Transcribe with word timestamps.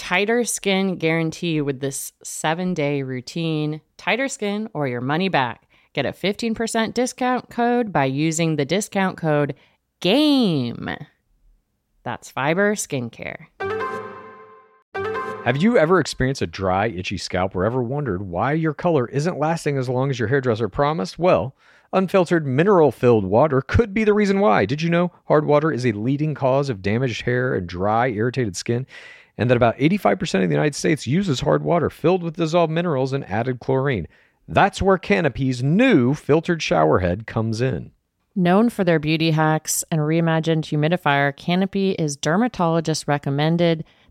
tighter 0.00 0.44
skin 0.44 0.96
guarantee 0.96 1.60
with 1.60 1.80
this 1.80 2.14
seven 2.24 2.72
day 2.72 3.02
routine. 3.02 3.82
Tighter 3.98 4.28
skin 4.28 4.70
or 4.72 4.88
your 4.88 5.02
money 5.02 5.28
back. 5.28 5.68
Get 5.92 6.06
a 6.06 6.12
15% 6.12 6.94
discount 6.94 7.50
code 7.50 7.92
by 7.92 8.06
using 8.06 8.56
the 8.56 8.64
discount 8.64 9.18
code 9.18 9.54
GAME. 10.00 10.96
That's 12.02 12.30
Fiber 12.30 12.74
Skincare. 12.76 13.48
Have 15.44 15.58
you 15.58 15.76
ever 15.76 16.00
experienced 16.00 16.40
a 16.40 16.46
dry, 16.46 16.88
itchy 16.88 17.18
scalp 17.18 17.54
or 17.54 17.66
ever 17.66 17.82
wondered 17.82 18.22
why 18.22 18.54
your 18.54 18.72
color 18.72 19.06
isn't 19.08 19.38
lasting 19.38 19.76
as 19.76 19.90
long 19.90 20.08
as 20.08 20.18
your 20.18 20.28
hairdresser 20.28 20.70
promised? 20.70 21.18
Well, 21.18 21.54
unfiltered 21.92 22.46
mineral 22.46 22.90
filled 22.90 23.24
water 23.26 23.60
could 23.60 23.92
be 23.92 24.04
the 24.04 24.14
reason 24.14 24.40
why. 24.40 24.64
Did 24.64 24.80
you 24.80 24.88
know 24.88 25.12
hard 25.26 25.44
water 25.44 25.70
is 25.70 25.84
a 25.84 25.92
leading 25.92 26.34
cause 26.34 26.70
of 26.70 26.80
damaged 26.80 27.22
hair 27.22 27.54
and 27.54 27.66
dry, 27.66 28.08
irritated 28.08 28.56
skin? 28.56 28.86
And 29.40 29.48
that 29.48 29.56
about 29.56 29.78
85% 29.78 30.42
of 30.42 30.50
the 30.50 30.54
United 30.54 30.74
States 30.74 31.06
uses 31.06 31.40
hard 31.40 31.64
water 31.64 31.88
filled 31.88 32.22
with 32.22 32.36
dissolved 32.36 32.70
minerals 32.70 33.14
and 33.14 33.24
added 33.24 33.58
chlorine. 33.58 34.06
That's 34.46 34.82
where 34.82 34.98
Canopy's 34.98 35.62
new 35.62 36.12
filtered 36.12 36.62
shower 36.62 36.98
head 36.98 37.26
comes 37.26 37.62
in. 37.62 37.92
Known 38.36 38.68
for 38.68 38.84
their 38.84 38.98
beauty 38.98 39.30
hacks 39.30 39.82
and 39.90 40.02
reimagined 40.02 40.64
humidifier, 40.64 41.34
Canopy 41.34 41.92
is 41.92 42.18
dermatologist 42.18 43.08
recommended. 43.08 43.82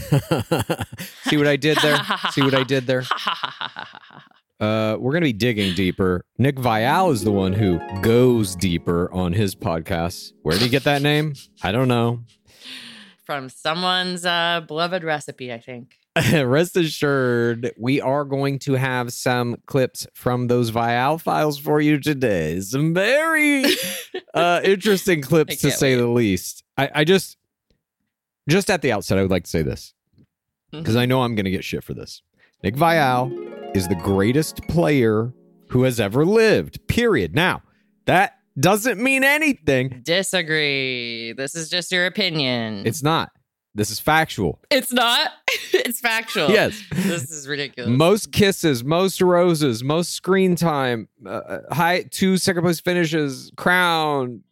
See 1.25 1.37
what 1.37 1.47
I 1.47 1.57
did 1.57 1.79
there? 1.79 1.99
See 2.31 2.43
what 2.43 2.55
I 2.55 2.63
did 2.63 2.87
there? 2.87 3.05
Uh, 4.58 4.97
we're 4.99 5.12
going 5.12 5.23
to 5.23 5.26
be 5.29 5.32
digging 5.35 5.75
deeper. 5.75 6.25
Nick 6.38 6.56
Viall 6.56 7.12
is 7.12 7.23
the 7.23 7.31
one 7.32 7.53
who 7.53 7.79
goes 8.00 8.56
deeper 8.56 9.12
on 9.12 9.32
his 9.35 9.55
podcast. 9.55 10.32
Where 10.43 10.55
did 10.55 10.62
he 10.62 10.69
get 10.70 10.85
that 10.85 11.03
name? 11.03 11.35
I 11.62 11.73
don't 11.73 11.88
know. 11.88 12.20
from 13.25 13.49
someone's 13.50 14.25
uh, 14.25 14.62
beloved 14.67 15.05
recipe, 15.05 15.53
I 15.53 15.58
think. 15.58 15.97
Rest 16.32 16.76
assured, 16.79 17.73
we 17.76 18.00
are 18.00 18.25
going 18.25 18.58
to 18.61 18.73
have 18.75 19.12
some 19.12 19.56
clips 19.67 20.06
from 20.14 20.47
those 20.47 20.70
Viall 20.70 21.20
files 21.20 21.59
for 21.59 21.79
you 21.81 22.00
today. 22.00 22.59
Some 22.61 22.94
very 22.94 23.64
uh, 24.35 24.62
interesting 24.64 25.20
clips 25.20 25.56
to 25.61 25.70
say 25.70 25.94
wait. 25.97 26.00
the 26.00 26.09
least. 26.09 26.64
I, 26.79 26.91
I 26.94 27.05
just, 27.05 27.37
just 28.49 28.70
at 28.70 28.81
the 28.81 28.93
outset, 28.93 29.19
I 29.19 29.23
would 29.23 29.31
like 29.31 29.44
to 29.44 29.50
say 29.50 29.61
this 29.61 29.93
because 30.70 30.94
Mm-hmm. 30.94 30.99
I 30.99 31.06
know 31.06 31.20
I'm 31.23 31.35
going 31.35 31.44
to 31.44 31.50
get 31.50 31.62
shit 31.64 31.85
for 31.85 31.93
this. 31.94 32.23
Nick 32.64 32.75
Viall 32.76 33.46
is 33.76 33.87
the 33.88 33.94
greatest 33.94 34.62
player 34.69 35.34
who 35.69 35.82
has 35.82 36.00
ever 36.00 36.25
lived. 36.25 36.88
Period. 36.88 37.34
Now, 37.34 37.62
that 38.06 38.38
doesn't 38.58 38.99
mean 38.99 39.23
anything. 39.23 40.00
Disagree. 40.02 41.34
This 41.34 41.55
is 41.55 41.69
just 41.69 41.93
your 41.93 42.06
opinion. 42.06 42.87
It's 42.87 43.02
not. 43.02 43.32
This 43.75 43.90
is 43.90 44.00
factual. 44.00 44.62
it's 44.70 44.94
not. 44.94 45.31
it's 45.75 46.00
factual. 46.00 46.49
Yes. 46.49 46.82
This 46.90 47.31
is 47.31 47.46
ridiculous. 47.46 47.90
Most 47.90 48.32
kisses, 48.32 48.82
most 48.82 49.20
roses, 49.20 49.84
most 49.84 50.12
screen 50.14 50.56
time, 50.56 51.08
uh, 51.26 51.58
high 51.70 52.05
two 52.05 52.38
second 52.38 52.62
place 52.62 52.81
finishes, 52.81 53.52
crown, 53.56 54.43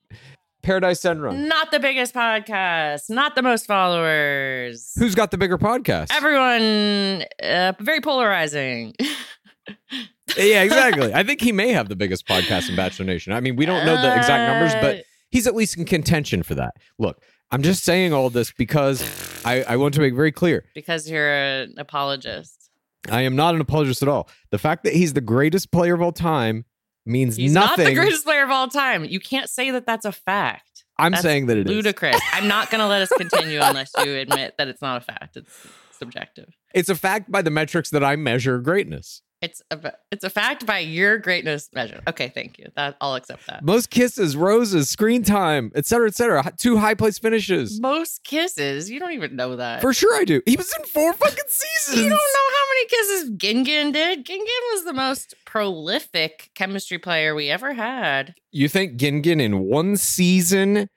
Paradise 0.65 1.01
Syndrome. 1.01 1.47
not 1.49 1.71
the 1.71 1.79
biggest 1.79 2.15
podcast. 2.15 3.09
Not 3.11 3.35
the 3.35 3.43
most 3.43 3.67
followers. 3.67 4.93
Who's 4.99 5.15
got 5.15 5.31
the 5.31 5.39
bigger 5.39 5.59
podcast? 5.59 6.09
Everyone, 6.11 7.25
uh, 7.43 7.73
very 7.81 8.01
polarizing. 8.01 8.95
yeah, 10.37 10.63
exactly. 10.63 11.13
I 11.15 11.23
think 11.23 11.41
he 11.41 11.53
may 11.53 11.71
have 11.73 11.89
the 11.89 11.97
biggest 11.97 12.27
podcast 12.27 12.69
in 12.69 12.77
Bachelor 12.77 13.07
Nation. 13.07 13.33
I 13.33 13.41
mean, 13.41 13.57
we 13.57 13.67
don't 13.67 13.85
know 13.87 14.01
the 14.01 14.17
exact 14.17 14.53
numbers, 14.53 14.75
but 14.83 14.97
Uh, 14.97 15.03
he's 15.31 15.47
at 15.47 15.55
least 15.55 15.77
in 15.77 15.85
contention 15.85 16.43
for 16.43 16.55
that. 16.55 16.75
Look, 16.99 17.23
I'm 17.51 17.63
just 17.63 17.85
saying 17.85 18.13
all 18.13 18.31
this 18.31 18.51
because 18.53 19.03
I, 19.45 19.63
I 19.63 19.77
want 19.77 19.95
to 19.95 20.01
make 20.01 20.15
very 20.15 20.33
clear 20.33 20.65
because 20.75 21.09
you're 21.09 21.33
an 21.63 21.75
apologist. 21.79 22.71
I 23.11 23.21
am 23.23 23.37
not 23.37 23.55
an 23.55 23.61
apologist 23.61 24.03
at 24.03 24.09
all. 24.09 24.29
The 24.51 24.59
fact 24.59 24.83
that 24.85 24.95
he's 24.95 25.13
the 25.13 25.21
greatest 25.21 25.71
player 25.71 25.95
of 25.95 26.01
all 26.01 26.11
time 26.13 26.65
means 27.07 27.37
nothing. 27.37 27.43
He's 27.43 27.53
nothing. 27.53 27.85
not 27.85 27.91
the 27.91 27.95
greatest 27.95 28.25
player 28.25 28.45
of 28.45 28.51
all 28.51 28.69
time. 28.69 29.05
You 29.05 29.21
can't 29.21 29.49
say 29.49 29.71
that 29.71 29.87
that's 29.87 30.05
a 30.05 30.13
fact. 30.13 30.85
I'm 30.99 31.13
That's 31.13 31.23
saying 31.23 31.47
that 31.47 31.57
it 31.57 31.69
is. 31.69 31.75
Ludicrous. 31.75 32.21
I'm 32.33 32.47
not 32.47 32.71
going 32.71 32.81
to 32.81 32.87
let 32.87 33.03
us 33.03 33.09
continue 33.09 33.61
unless 33.61 33.91
you 34.05 34.15
admit 34.15 34.55
that 34.59 34.69
it's 34.69 34.81
not 34.81 35.03
a 35.03 35.05
fact. 35.05 35.37
It's 35.37 35.67
subjective. 35.99 36.49
It's 36.75 36.89
a 36.89 36.95
fact 36.95 37.31
by 37.31 37.43
the 37.43 37.51
metrics 37.51 37.91
that 37.91 38.05
I 38.05 38.17
measure 38.17 38.59
greatness. 38.59 39.23
It's 39.43 39.61
a 39.71 39.93
it's 40.11 40.25
a 40.25 40.31
fact 40.31 40.65
by 40.65 40.79
your 40.79 41.19
greatness 41.19 41.69
measure. 41.75 42.01
Okay, 42.09 42.29
thank 42.35 42.59
you. 42.59 42.69
That 42.77 42.97
I'll 42.99 43.15
accept 43.15 43.47
that. 43.49 43.63
Most 43.63 43.91
kisses, 43.91 44.39
roses, 44.39 44.89
screen 44.89 45.23
time, 45.23 45.71
et 45.75 45.85
cetera, 45.85 46.09
et 46.09 46.15
cetera. 46.15 46.51
Two 46.57 46.79
high 46.79 46.95
place 46.95 47.19
finishes. 47.19 47.79
Most 47.79 48.25
kisses, 48.25 48.89
you 48.91 48.99
don't 48.99 49.13
even 49.13 49.37
know 49.37 49.57
that. 49.57 49.83
For 49.83 49.93
sure 49.93 50.17
I 50.17 50.25
do. 50.25 50.41
He 50.47 50.57
was 50.57 50.75
in 50.79 50.87
four 50.87 51.13
fucking 51.13 51.45
seasons. 51.47 52.05
you 52.05 52.09
don't 52.09 52.11
know 52.11 52.17
how 52.17 52.65
many 52.71 52.87
kisses 52.87 53.31
Gingin 53.37 53.93
did. 53.93 54.25
Gingin 54.25 54.73
was 54.73 54.85
the 54.85 54.95
most 54.95 55.35
prolific 55.45 56.49
chemistry 56.55 56.99
player 56.99 57.35
we 57.35 57.51
ever 57.51 57.75
had. 57.75 58.35
You 58.51 58.71
think 58.71 58.99
Gingin 58.99 59.43
in 59.43 59.61
one 59.61 59.99
season 59.99 60.89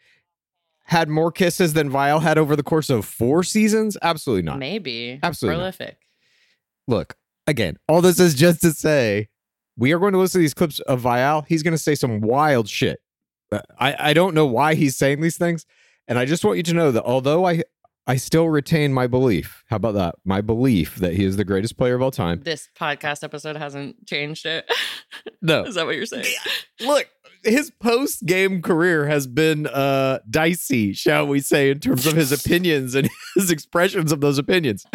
had 0.87 1.09
more 1.09 1.31
kisses 1.31 1.73
than 1.73 1.89
Viall 1.89 2.21
had 2.21 2.37
over 2.37 2.55
the 2.55 2.63
course 2.63 2.89
of 2.89 3.05
four 3.05 3.43
seasons? 3.43 3.97
Absolutely 4.01 4.43
not. 4.43 4.59
Maybe. 4.59 5.19
Absolutely 5.21 5.57
not. 5.57 5.75
prolific. 5.77 5.97
Look, 6.87 7.15
again, 7.45 7.77
all 7.87 8.01
this 8.01 8.19
is 8.19 8.33
just 8.33 8.61
to 8.61 8.71
say 8.71 9.27
we 9.77 9.91
are 9.93 9.99
going 9.99 10.13
to 10.13 10.19
listen 10.19 10.39
to 10.39 10.43
these 10.43 10.53
clips 10.53 10.79
of 10.81 11.01
Viall. 11.01 11.45
He's 11.47 11.61
going 11.61 11.73
to 11.73 11.77
say 11.77 11.93
some 11.95 12.21
wild 12.21 12.69
shit. 12.69 12.99
Uh, 13.51 13.59
I, 13.79 14.09
I 14.09 14.13
don't 14.13 14.33
know 14.33 14.45
why 14.45 14.75
he's 14.75 14.97
saying 14.97 15.21
these 15.21 15.37
things. 15.37 15.65
And 16.07 16.17
I 16.17 16.25
just 16.25 16.45
want 16.45 16.57
you 16.57 16.63
to 16.63 16.73
know 16.73 16.91
that 16.91 17.03
although 17.03 17.45
I 17.45 17.63
I 18.09 18.15
still 18.15 18.47
retain 18.47 18.93
my 18.93 19.05
belief. 19.05 19.65
How 19.69 19.75
about 19.75 19.95
that? 19.95 20.15
My 20.23 20.39
belief 20.39 20.95
that 20.95 21.13
he 21.13 21.25
is 21.25 21.35
the 21.35 21.43
greatest 21.43 21.77
player 21.77 21.93
of 21.93 22.01
all 22.01 22.09
time. 22.09 22.41
This 22.41 22.69
podcast 22.79 23.21
episode 23.21 23.57
hasn't 23.57 24.07
changed 24.07 24.45
it. 24.45 24.71
No. 25.41 25.63
Is 25.65 25.75
that 25.75 25.85
what 25.85 25.97
you're 25.97 26.05
saying? 26.05 26.33
Look, 26.79 27.09
his 27.47 27.71
post 27.71 28.25
game 28.25 28.61
career 28.61 29.07
has 29.07 29.27
been 29.27 29.67
uh 29.67 30.19
dicey, 30.29 30.93
shall 30.93 31.27
we 31.27 31.39
say, 31.39 31.69
in 31.71 31.79
terms 31.79 32.05
of 32.05 32.13
his 32.13 32.31
opinions 32.45 32.95
and 32.95 33.09
his 33.35 33.51
expressions 33.51 34.11
of 34.11 34.21
those 34.21 34.37
opinions. 34.37 34.85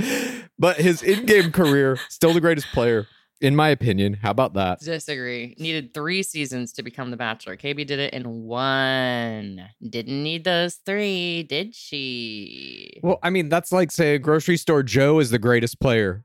But 0.59 0.77
his 0.77 1.03
in 1.03 1.27
game 1.27 1.51
career, 1.51 1.99
still 2.09 2.33
the 2.33 2.41
greatest 2.41 2.69
player, 2.69 3.07
in 3.41 3.57
my 3.57 3.69
opinion. 3.69 4.15
How 4.15 4.31
about 4.31 4.55
that? 4.55 4.81
Disagree. 4.81 5.57
Needed 5.59 5.93
three 5.93 6.23
seasons 6.23 6.73
to 6.75 6.83
become 6.83 7.11
the 7.11 7.17
Bachelor. 7.17 7.57
KB 7.57 7.87
did 7.87 7.99
it 7.99 8.15
in 8.15 8.45
one. 8.45 9.69
Didn't 9.83 10.23
need 10.23 10.45
those 10.45 10.77
three, 10.77 11.43
did 11.43 11.75
she? 11.75 13.01
Well, 13.03 13.19
I 13.23 13.31
mean, 13.31 13.49
that's 13.49 13.73
like 13.73 13.91
saying 13.91 14.23
grocery 14.23 14.57
store 14.57 14.83
Joe 14.83 15.19
is 15.19 15.31
the 15.31 15.39
greatest 15.39 15.81
player 15.81 16.25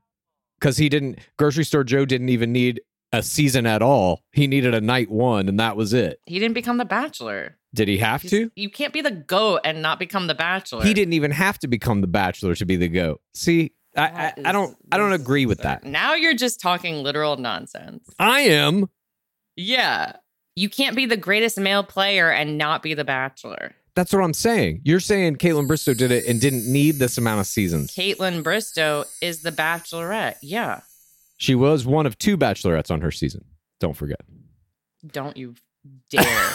because 0.60 0.76
he 0.76 0.88
didn't, 0.88 1.18
grocery 1.36 1.64
store 1.64 1.84
Joe 1.84 2.04
didn't 2.04 2.28
even 2.28 2.52
need 2.52 2.80
a 3.12 3.22
season 3.22 3.66
at 3.66 3.82
all. 3.82 4.22
He 4.32 4.46
needed 4.46 4.74
a 4.74 4.80
night 4.80 5.10
one, 5.10 5.48
and 5.48 5.58
that 5.60 5.76
was 5.76 5.92
it. 5.92 6.20
He 6.26 6.38
didn't 6.38 6.54
become 6.54 6.76
the 6.78 6.84
Bachelor. 6.84 7.56
Did 7.74 7.88
he 7.88 7.98
have 7.98 8.22
He's- 8.22 8.30
to? 8.30 8.50
You 8.56 8.70
can't 8.70 8.92
be 8.92 9.00
the 9.02 9.10
GOAT 9.10 9.60
and 9.64 9.82
not 9.82 9.98
become 9.98 10.26
the 10.26 10.34
Bachelor. 10.34 10.84
He 10.84 10.94
didn't 10.94 11.12
even 11.14 11.30
have 11.30 11.58
to 11.60 11.68
become 11.68 12.00
the 12.00 12.06
bachelor 12.06 12.54
to 12.54 12.64
be 12.64 12.76
the 12.76 12.88
GOAT. 12.88 13.20
See, 13.34 13.72
I, 13.96 14.02
I, 14.04 14.32
I 14.46 14.52
don't 14.52 14.76
I 14.92 14.96
don't 14.96 15.12
agree 15.12 15.44
with 15.46 15.58
that. 15.62 15.84
Now 15.84 16.14
you're 16.14 16.34
just 16.34 16.60
talking 16.60 17.02
literal 17.02 17.36
nonsense. 17.36 18.08
I 18.18 18.40
am. 18.40 18.88
Yeah. 19.56 20.12
You 20.56 20.68
can't 20.68 20.96
be 20.96 21.06
the 21.06 21.16
greatest 21.16 21.58
male 21.58 21.82
player 21.84 22.30
and 22.30 22.58
not 22.58 22.82
be 22.82 22.94
the 22.94 23.04
Bachelor. 23.04 23.74
That's 23.94 24.12
what 24.12 24.22
I'm 24.22 24.34
saying. 24.34 24.82
You're 24.84 25.00
saying 25.00 25.36
Kaitlyn 25.36 25.66
Bristowe 25.66 25.96
did 25.96 26.10
it 26.12 26.26
and 26.26 26.40
didn't 26.40 26.70
need 26.72 26.96
this 26.96 27.18
amount 27.18 27.40
of 27.40 27.46
seasons. 27.46 27.92
Kaitlyn 27.94 28.42
Bristowe 28.42 29.04
is 29.20 29.42
the 29.42 29.50
Bachelorette. 29.52 30.36
Yeah. 30.42 30.80
She 31.38 31.54
was 31.54 31.86
one 31.86 32.04
of 32.04 32.18
two 32.18 32.36
bachelorettes 32.36 32.90
on 32.90 33.00
her 33.00 33.12
season. 33.12 33.44
Don't 33.80 33.94
forget. 33.94 34.20
Don't 35.06 35.36
you 35.36 35.54
dare. 36.10 36.24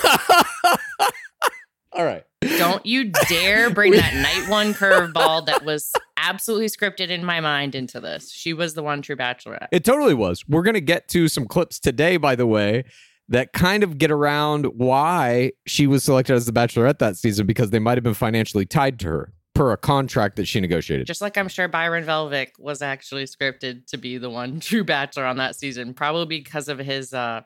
All 1.93 2.03
right. 2.03 2.25
Don't 2.41 2.85
you 2.85 3.11
dare 3.29 3.69
bring 3.69 3.93
that 3.93 4.13
night 4.13 4.49
one 4.49 4.73
curveball 4.73 5.45
that 5.45 5.63
was 5.63 5.91
absolutely 6.17 6.67
scripted 6.67 7.07
in 7.09 7.23
my 7.23 7.39
mind 7.39 7.75
into 7.75 8.01
this. 8.01 8.29
She 8.29 8.51
was 8.51 8.73
the 8.73 8.83
one 8.83 9.01
true 9.01 9.15
bachelorette. 9.15 9.67
It 9.71 9.85
totally 9.85 10.13
was. 10.13 10.43
We're 10.49 10.63
going 10.63 10.73
to 10.73 10.81
get 10.81 11.07
to 11.09 11.29
some 11.29 11.47
clips 11.47 11.79
today, 11.79 12.17
by 12.17 12.35
the 12.35 12.45
way, 12.45 12.83
that 13.29 13.53
kind 13.53 13.83
of 13.83 13.97
get 13.97 14.11
around 14.11 14.65
why 14.77 15.53
she 15.65 15.87
was 15.87 16.03
selected 16.03 16.33
as 16.35 16.45
the 16.45 16.51
bachelorette 16.51 16.99
that 16.99 17.15
season 17.15 17.45
because 17.45 17.69
they 17.69 17.79
might 17.79 17.97
have 17.97 18.03
been 18.03 18.13
financially 18.13 18.65
tied 18.65 18.99
to 18.99 19.07
her 19.07 19.33
per 19.53 19.71
a 19.71 19.77
contract 19.77 20.35
that 20.37 20.47
she 20.47 20.59
negotiated. 20.59 21.07
Just 21.07 21.21
like 21.21 21.37
I'm 21.37 21.47
sure 21.47 21.67
Byron 21.67 22.05
Velvick 22.05 22.59
was 22.59 22.81
actually 22.81 23.25
scripted 23.25 23.85
to 23.87 23.97
be 23.97 24.17
the 24.17 24.29
one 24.29 24.59
true 24.61 24.83
bachelor 24.83 25.25
on 25.25 25.37
that 25.37 25.55
season, 25.55 25.93
probably 25.93 26.25
because 26.25 26.67
of 26.67 26.79
his 26.79 27.13
uh, 27.13 27.41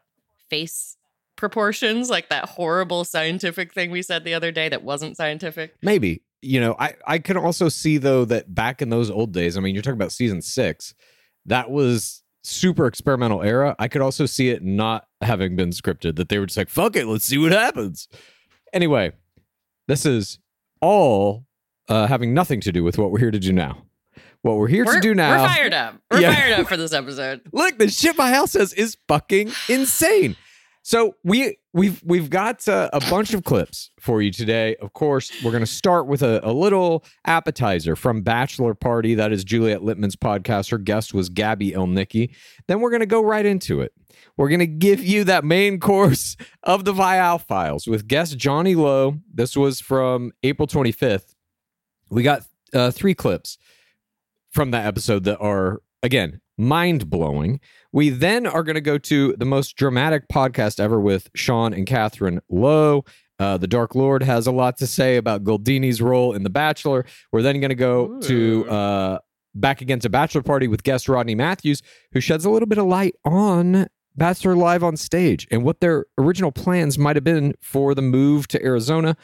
face 0.50 0.98
proportions, 1.36 2.10
like 2.10 2.30
that 2.30 2.50
horrible 2.50 3.04
scientific 3.04 3.74
thing 3.74 3.92
we 3.92 4.02
said 4.02 4.24
the 4.24 4.34
other 4.34 4.52
day 4.52 4.70
that 4.70 4.84
wasn't 4.84 5.18
scientific. 5.18 5.76
Maybe. 5.82 6.24
You 6.42 6.60
know, 6.60 6.76
I, 6.78 6.94
I 7.06 7.18
can 7.20 7.36
also 7.36 7.68
see, 7.68 7.98
though, 7.98 8.24
that 8.26 8.54
back 8.54 8.82
in 8.82 8.90
those 8.90 9.10
old 9.10 9.34
days, 9.34 9.58
I 9.58 9.60
mean, 9.62 9.74
you're 9.74 9.82
talking 9.82 9.98
about 9.98 10.12
season 10.12 10.42
six, 10.42 10.94
that 11.46 11.72
was 11.72 12.24
super 12.44 12.86
experimental 12.86 13.42
era. 13.42 13.76
I 13.80 13.88
could 13.88 14.02
also 14.02 14.26
see 14.28 14.50
it 14.50 14.64
not 14.64 15.08
having 15.22 15.56
been 15.56 15.72
scripted, 15.72 16.16
that 16.18 16.30
they 16.30 16.38
were 16.38 16.46
just 16.46 16.58
like, 16.58 16.70
fuck 16.70 16.96
it, 16.96 17.08
let's 17.08 17.26
see 17.26 17.40
what 17.40 17.52
happens. 17.52 18.08
Anyway, 18.72 19.14
this 19.88 20.06
is 20.06 20.38
all 20.80 21.47
uh, 21.88 22.08
having 22.08 22.34
nothing 22.34 22.62
to 22.62 22.72
do 22.72 22.84
with 22.84 22.98
what 22.98 23.12
we're 23.12 23.20
here 23.20 23.32
to 23.32 23.40
do 23.40 23.52
now. 23.54 23.84
What 24.44 24.58
we're 24.58 24.68
here 24.68 24.86
We're, 24.86 24.96
to 24.96 25.02
do 25.02 25.16
now. 25.16 25.42
we're 25.42 25.48
fired 25.48 25.74
up. 25.74 25.96
We're 26.12 26.22
Yeah. 26.22 26.34
fired 26.36 26.60
up 26.62 26.68
for 26.68 26.78
this 26.78 26.94
episode. 26.94 27.42
Look, 27.52 27.78
the 27.80 27.90
shit 27.90 28.18
my 28.18 28.30
house 28.32 28.52
says 28.52 28.72
is 28.72 28.96
fucking 29.08 29.52
insane. 29.68 30.36
So 30.84 31.16
we 31.24 31.58
we've 31.74 32.02
we've 32.06 32.30
got 32.30 32.66
uh, 32.68 32.90
a 32.94 33.02
bunch 33.10 33.34
of 33.34 33.44
clips 33.44 33.90
for 34.00 34.22
you 34.22 34.32
today. 34.32 34.76
Of 34.78 34.94
course, 34.94 35.32
we're 35.44 35.52
going 35.52 35.64
to 35.64 35.68
start 35.70 36.08
with 36.08 36.22
a, 36.22 36.40
a 36.48 36.54
little 36.54 37.04
appetizer 37.26 37.96
from 37.98 38.22
Bachelor 38.22 38.74
Party. 38.74 39.16
That 39.16 39.34
is 39.34 39.44
Juliet 39.44 39.82
Litman's 39.82 40.16
podcast. 40.16 40.72
Her 40.72 40.78
guest 40.78 41.14
was 41.14 41.28
Gabby 41.28 41.72
Elnicki. 41.72 42.34
Then 42.68 42.80
we're 42.80 42.92
going 42.92 43.02
to 43.02 43.06
go 43.06 43.22
right 43.22 43.46
into 43.46 43.82
it. 43.82 43.92
We're 44.38 44.50
going 44.50 44.60
to 44.60 44.68
give 44.68 45.04
you 45.04 45.26
that 45.26 45.44
main 45.44 45.80
course 45.82 46.38
of 46.64 46.86
the 46.86 46.94
Viall 46.94 47.42
Files 47.46 47.86
with 47.86 48.08
guest 48.08 48.38
Johnny 48.38 48.76
Lowe. 48.76 49.18
This 49.34 49.58
was 49.58 49.82
from 49.82 50.32
April 50.44 50.68
25th. 50.68 51.34
We 52.10 52.24
got 52.24 52.44
uh, 52.74 52.92
three 52.92 53.14
clips 53.14 53.58
from 54.50 54.72
that 54.72 54.86
episode 54.86 55.24
that 55.26 55.40
are 55.40 55.82
again 56.02 56.42
mind 56.58 57.10
blowing. 57.10 57.60
We 57.92 58.10
then 58.10 58.48
are 58.48 58.64
going 58.64 58.76
to 58.76 58.82
go 58.82 58.98
to 58.98 59.36
the 59.38 59.46
most 59.46 59.76
dramatic 59.76 60.28
podcast 60.28 60.80
ever 60.80 61.00
with 61.00 61.30
Sean 61.36 61.74
and 61.74 61.86
Catherine 61.86 62.42
Lowe. 62.50 63.06
Uh, 63.40 63.58
the 63.58 63.68
Dark 63.68 63.94
Lord 63.94 64.24
has 64.24 64.48
a 64.48 64.52
lot 64.52 64.78
to 64.78 64.88
say 64.88 65.18
about 65.18 65.44
Goldini's 65.44 66.02
role 66.02 66.34
in 66.34 66.42
The 66.44 66.50
Bachelor. 66.50 67.06
We're 67.32 67.44
then 67.44 67.60
going 67.60 67.70
to 67.70 67.76
go 67.76 68.20
to 68.22 68.68
uh, 68.68 69.20
back 69.54 69.82
Against 69.82 70.06
a 70.06 70.10
Bachelor 70.10 70.42
Party 70.42 70.68
with 70.68 70.84
guest 70.84 71.08
Rodney 71.08 71.36
Matthews, 71.36 71.84
who 72.14 72.20
sheds 72.20 72.46
a 72.46 72.50
little 72.50 72.68
bit 72.68 72.80
of 72.80 72.88
light 72.88 73.16
on 73.24 73.88
Bachelor 74.16 74.56
Live 74.56 74.84
on 74.84 74.98
stage 74.98 75.48
and 75.52 75.64
what 75.64 75.80
their 75.80 76.06
original 76.18 76.52
plans 76.52 76.98
might 76.98 77.16
have 77.16 77.24
been 77.24 77.54
for 77.62 77.94
the 77.94 78.02
move 78.02 78.48
to 78.48 78.64
Arizona. 78.64 79.16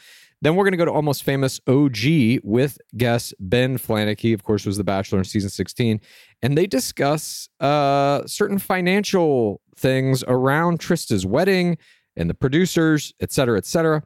Then 0.44 0.58
we're 0.58 0.66
going 0.66 0.74
to 0.74 0.78
go 0.78 0.84
to 0.84 0.92
Almost 0.92 1.24
Famous 1.24 1.62
OG 1.68 2.42
with 2.44 2.78
guest 2.98 3.34
Ben 3.40 3.78
Flajnik, 3.78 4.34
of 4.34 4.44
course, 4.44 4.66
was 4.66 4.76
the 4.76 4.84
Bachelor 4.84 5.20
in 5.20 5.24
season 5.24 5.50
16. 5.50 6.02
And 6.42 6.58
they 6.58 6.68
discuss 6.68 7.48
uh, 7.62 8.28
certain 8.28 8.60
financial 8.60 9.62
things 9.78 10.22
around 10.28 10.82
Trista's 10.82 11.26
wedding 11.26 11.78
and 12.18 12.30
the 12.30 12.34
producers, 12.34 13.14
et 13.22 13.32
cetera, 13.32 13.58
et 13.58 13.66
cetera. 13.66 14.04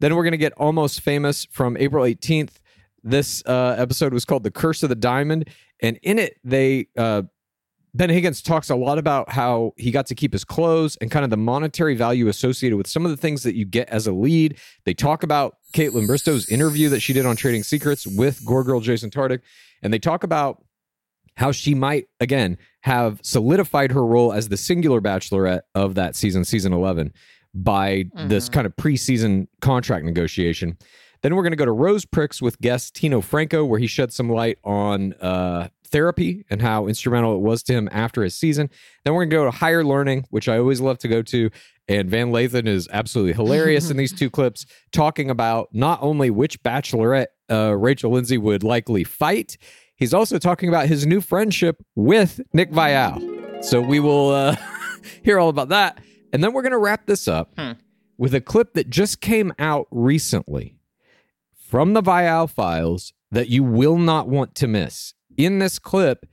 Then 0.00 0.16
we're 0.16 0.22
going 0.22 0.32
to 0.32 0.38
get 0.38 0.54
Almost 0.54 1.02
Famous 1.02 1.44
from 1.50 1.76
April 1.76 2.02
18th. 2.02 2.60
This 3.02 3.42
uh, 3.44 3.76
episode 3.76 4.14
was 4.14 4.24
called 4.24 4.42
The 4.42 4.50
Curse 4.50 4.84
of 4.84 4.88
the 4.88 4.94
Diamond. 4.94 5.50
And 5.82 5.98
in 6.02 6.18
it, 6.18 6.38
they 6.42 6.86
uh, 6.96 7.24
Ben 7.92 8.10
Higgins 8.10 8.42
talks 8.42 8.70
a 8.70 8.74
lot 8.74 8.98
about 8.98 9.30
how 9.30 9.72
he 9.76 9.90
got 9.92 10.06
to 10.06 10.16
keep 10.16 10.32
his 10.32 10.44
clothes 10.44 10.96
and 10.96 11.10
kind 11.10 11.24
of 11.24 11.30
the 11.30 11.36
monetary 11.36 11.94
value 11.94 12.26
associated 12.26 12.76
with 12.76 12.88
some 12.88 13.04
of 13.04 13.10
the 13.10 13.16
things 13.16 13.44
that 13.44 13.54
you 13.54 13.64
get 13.64 13.88
as 13.88 14.06
a 14.06 14.12
lead. 14.12 14.58
They 14.84 14.94
talk 14.94 15.22
about 15.22 15.58
Kaitlyn 15.74 16.06
Bristowe's 16.06 16.48
interview 16.48 16.88
that 16.88 17.00
she 17.00 17.12
did 17.12 17.26
on 17.26 17.36
Trading 17.36 17.62
Secrets 17.62 18.06
with 18.06 18.44
Gore 18.44 18.64
Girl 18.64 18.80
Jason 18.80 19.10
Tartick, 19.10 19.40
and 19.82 19.92
they 19.92 19.98
talk 19.98 20.24
about 20.24 20.62
how 21.36 21.50
she 21.50 21.74
might 21.74 22.06
again 22.20 22.56
have 22.82 23.18
solidified 23.22 23.90
her 23.92 24.06
role 24.06 24.32
as 24.32 24.48
the 24.48 24.56
singular 24.56 25.00
bachelorette 25.00 25.62
of 25.74 25.96
that 25.96 26.14
season, 26.14 26.44
season 26.44 26.72
11, 26.72 27.12
by 27.52 28.04
this 28.28 28.48
Mhm. 28.48 28.52
kind 28.52 28.66
of 28.66 28.76
preseason 28.76 29.48
contract 29.60 30.04
negotiation. 30.04 30.76
Then 31.22 31.34
we're 31.34 31.42
going 31.42 31.52
to 31.52 31.56
go 31.56 31.64
to 31.64 31.72
Rose 31.72 32.04
Pricks 32.04 32.40
with 32.42 32.60
guest 32.60 32.94
Tino 32.94 33.20
Franco, 33.20 33.64
where 33.64 33.80
he 33.80 33.86
shed 33.86 34.12
some 34.12 34.28
light 34.30 34.58
on 34.62 35.14
uh, 35.14 35.68
therapy 35.94 36.44
and 36.50 36.60
how 36.60 36.88
instrumental 36.88 37.36
it 37.36 37.40
was 37.40 37.62
to 37.62 37.72
him 37.72 37.88
after 37.92 38.24
his 38.24 38.34
season. 38.34 38.68
Then 39.04 39.14
we're 39.14 39.22
going 39.26 39.30
to 39.30 39.36
go 39.36 39.44
to 39.44 39.50
Higher 39.52 39.84
Learning, 39.84 40.26
which 40.30 40.48
I 40.48 40.58
always 40.58 40.80
love 40.80 40.98
to 40.98 41.08
go 41.08 41.22
to. 41.22 41.50
And 41.86 42.10
Van 42.10 42.32
Lathan 42.32 42.66
is 42.66 42.88
absolutely 42.92 43.34
hilarious 43.34 43.90
in 43.90 43.96
these 44.02 44.12
two 44.12 44.28
clips, 44.28 44.66
talking 44.90 45.30
about 45.30 45.68
not 45.72 46.00
only 46.02 46.30
which 46.30 46.60
bachelorette 46.64 47.26
uh, 47.48 47.76
Rachel 47.76 48.10
Lindsay 48.10 48.38
would 48.38 48.64
likely 48.64 49.04
fight, 49.04 49.56
he's 49.94 50.12
also 50.12 50.38
talking 50.38 50.68
about 50.68 50.86
his 50.88 51.06
new 51.06 51.20
friendship 51.20 51.76
with 51.94 52.40
Nick 52.52 52.72
Viall. 52.72 53.64
So 53.64 53.80
we 53.80 54.00
will 54.00 54.30
uh, 54.30 54.56
hear 55.22 55.38
all 55.38 55.48
about 55.48 55.68
that. 55.68 56.00
And 56.32 56.42
then 56.42 56.52
we're 56.52 56.62
going 56.62 56.72
to 56.72 56.78
wrap 56.78 57.06
this 57.06 57.28
up 57.28 57.52
Hmm. 57.56 57.72
with 58.18 58.34
a 58.34 58.40
clip 58.40 58.74
that 58.74 58.90
just 58.90 59.20
came 59.20 59.52
out 59.60 59.86
recently 59.92 60.76
from 61.56 61.92
the 61.92 62.02
Viall 62.02 62.50
files 62.50 63.12
that 63.30 63.48
you 63.48 63.62
will 63.62 63.98
not 63.98 64.28
want 64.28 64.54
to 64.56 64.66
miss. 64.66 65.14
In 65.36 65.58
this 65.58 65.78
clip, 65.78 66.26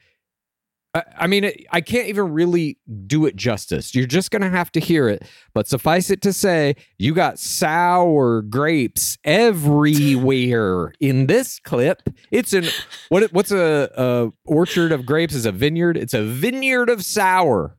I, 0.94 1.04
I 1.20 1.28
mean, 1.28 1.46
it, 1.46 1.66
I 1.72 1.82
can't 1.82 2.08
even 2.08 2.34
really 2.34 2.78
do 3.08 3.26
it 3.26 3.36
justice. 3.36 3.96
You're 3.96 4.08
just 4.08 4.32
going 4.32 4.42
to 4.42 4.50
have 4.50 4.72
to 4.74 4.80
hear 4.80 5.08
it. 5.08 5.24
But 5.54 5.68
suffice 5.68 6.10
it 6.10 6.22
to 6.24 6.34
say, 6.34 6.76
you 6.98 7.14
got 7.14 7.40
sour 7.40 8.42
grapes 8.42 9.18
everywhere 9.24 10.94
in 11.00 11.28
this 11.28 11.60
clip. 11.60 12.10
It's 12.32 12.54
an 12.54 12.66
what? 13.10 13.32
What's 13.32 13.52
a, 13.52 13.90
a 13.96 14.32
orchard 14.46 14.92
of 14.92 15.06
grapes? 15.06 15.34
Is 15.34 15.46
a 15.46 15.52
vineyard. 15.52 15.98
It's 15.98 16.14
a 16.14 16.24
vineyard 16.24 16.90
of 16.90 17.04
sour. 17.06 17.78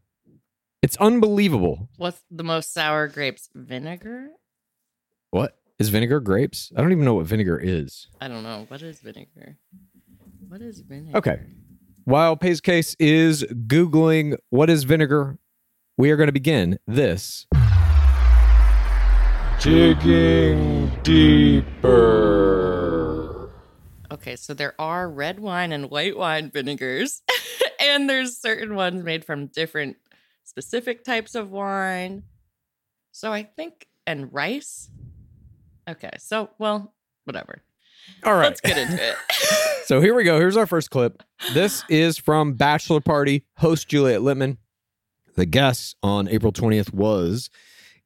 It's 0.83 0.97
unbelievable. 0.97 1.88
What's 1.97 2.23
the 2.31 2.43
most 2.43 2.73
sour 2.73 3.07
grapes? 3.09 3.49
Vinegar? 3.55 4.31
What 5.31 5.57
is 5.79 5.91
vinegar? 5.91 6.19
Grapes? 6.19 6.73
I 6.76 6.81
don't 6.81 6.93
even 6.93 7.05
know 7.05 7.14
what 7.14 7.26
vinegar 7.26 7.59
is. 7.59 8.09
I 8.21 8.29
don't 8.29 8.43
know. 8.43 8.64
What 8.69 8.83
is 8.83 9.00
vinegar? 9.00 9.59
What 10.52 10.61
is 10.61 10.80
vinegar? 10.82 11.16
Okay. 11.16 11.40
While 12.04 12.37
Pace 12.37 12.61
Case 12.61 12.94
is 12.99 13.42
Googling 13.44 14.37
what 14.50 14.68
is 14.68 14.85
vinegar, 14.85 15.38
we 15.97 16.11
are 16.11 16.16
going 16.18 16.26
to 16.26 16.32
begin 16.32 16.78
this. 16.87 17.47
Digging 19.62 20.92
deeper. 21.02 21.90
Okay, 24.11 24.37
so 24.37 24.52
there 24.52 24.75
are 24.78 25.09
red 25.09 25.40
wine 25.40 25.73
and 25.73 25.88
white 25.88 26.18
wine 26.18 26.50
vinegars, 26.50 27.23
and 27.80 28.11
there's 28.11 28.37
certain 28.37 28.75
ones 28.75 29.02
made 29.02 29.25
from 29.25 29.47
different 29.47 29.97
specific 30.44 31.02
types 31.02 31.35
of 31.35 31.50
wine. 31.50 32.25
So 33.11 33.32
I 33.32 33.44
think, 33.44 33.87
and 34.06 34.30
rice. 34.35 34.90
Okay, 35.88 36.11
so, 36.18 36.50
well, 36.59 36.92
whatever. 37.25 37.62
All 38.25 38.35
right. 38.35 38.47
Let's 38.47 38.61
get 38.61 38.78
into 38.78 39.11
it. 39.11 39.16
So 39.85 40.00
here 40.00 40.14
we 40.14 40.23
go. 40.23 40.38
Here's 40.38 40.56
our 40.56 40.64
first 40.64 40.90
clip. 40.90 41.23
This 41.52 41.85
is 41.88 42.16
from 42.16 42.54
Bachelor 42.54 43.00
Party, 43.00 43.44
host 43.59 43.88
Juliet 43.88 44.21
Litman. 44.21 44.56
The 45.35 45.44
guest 45.44 45.97
on 46.04 46.28
April 46.28 46.52
20th 46.52 46.94
was 46.94 47.50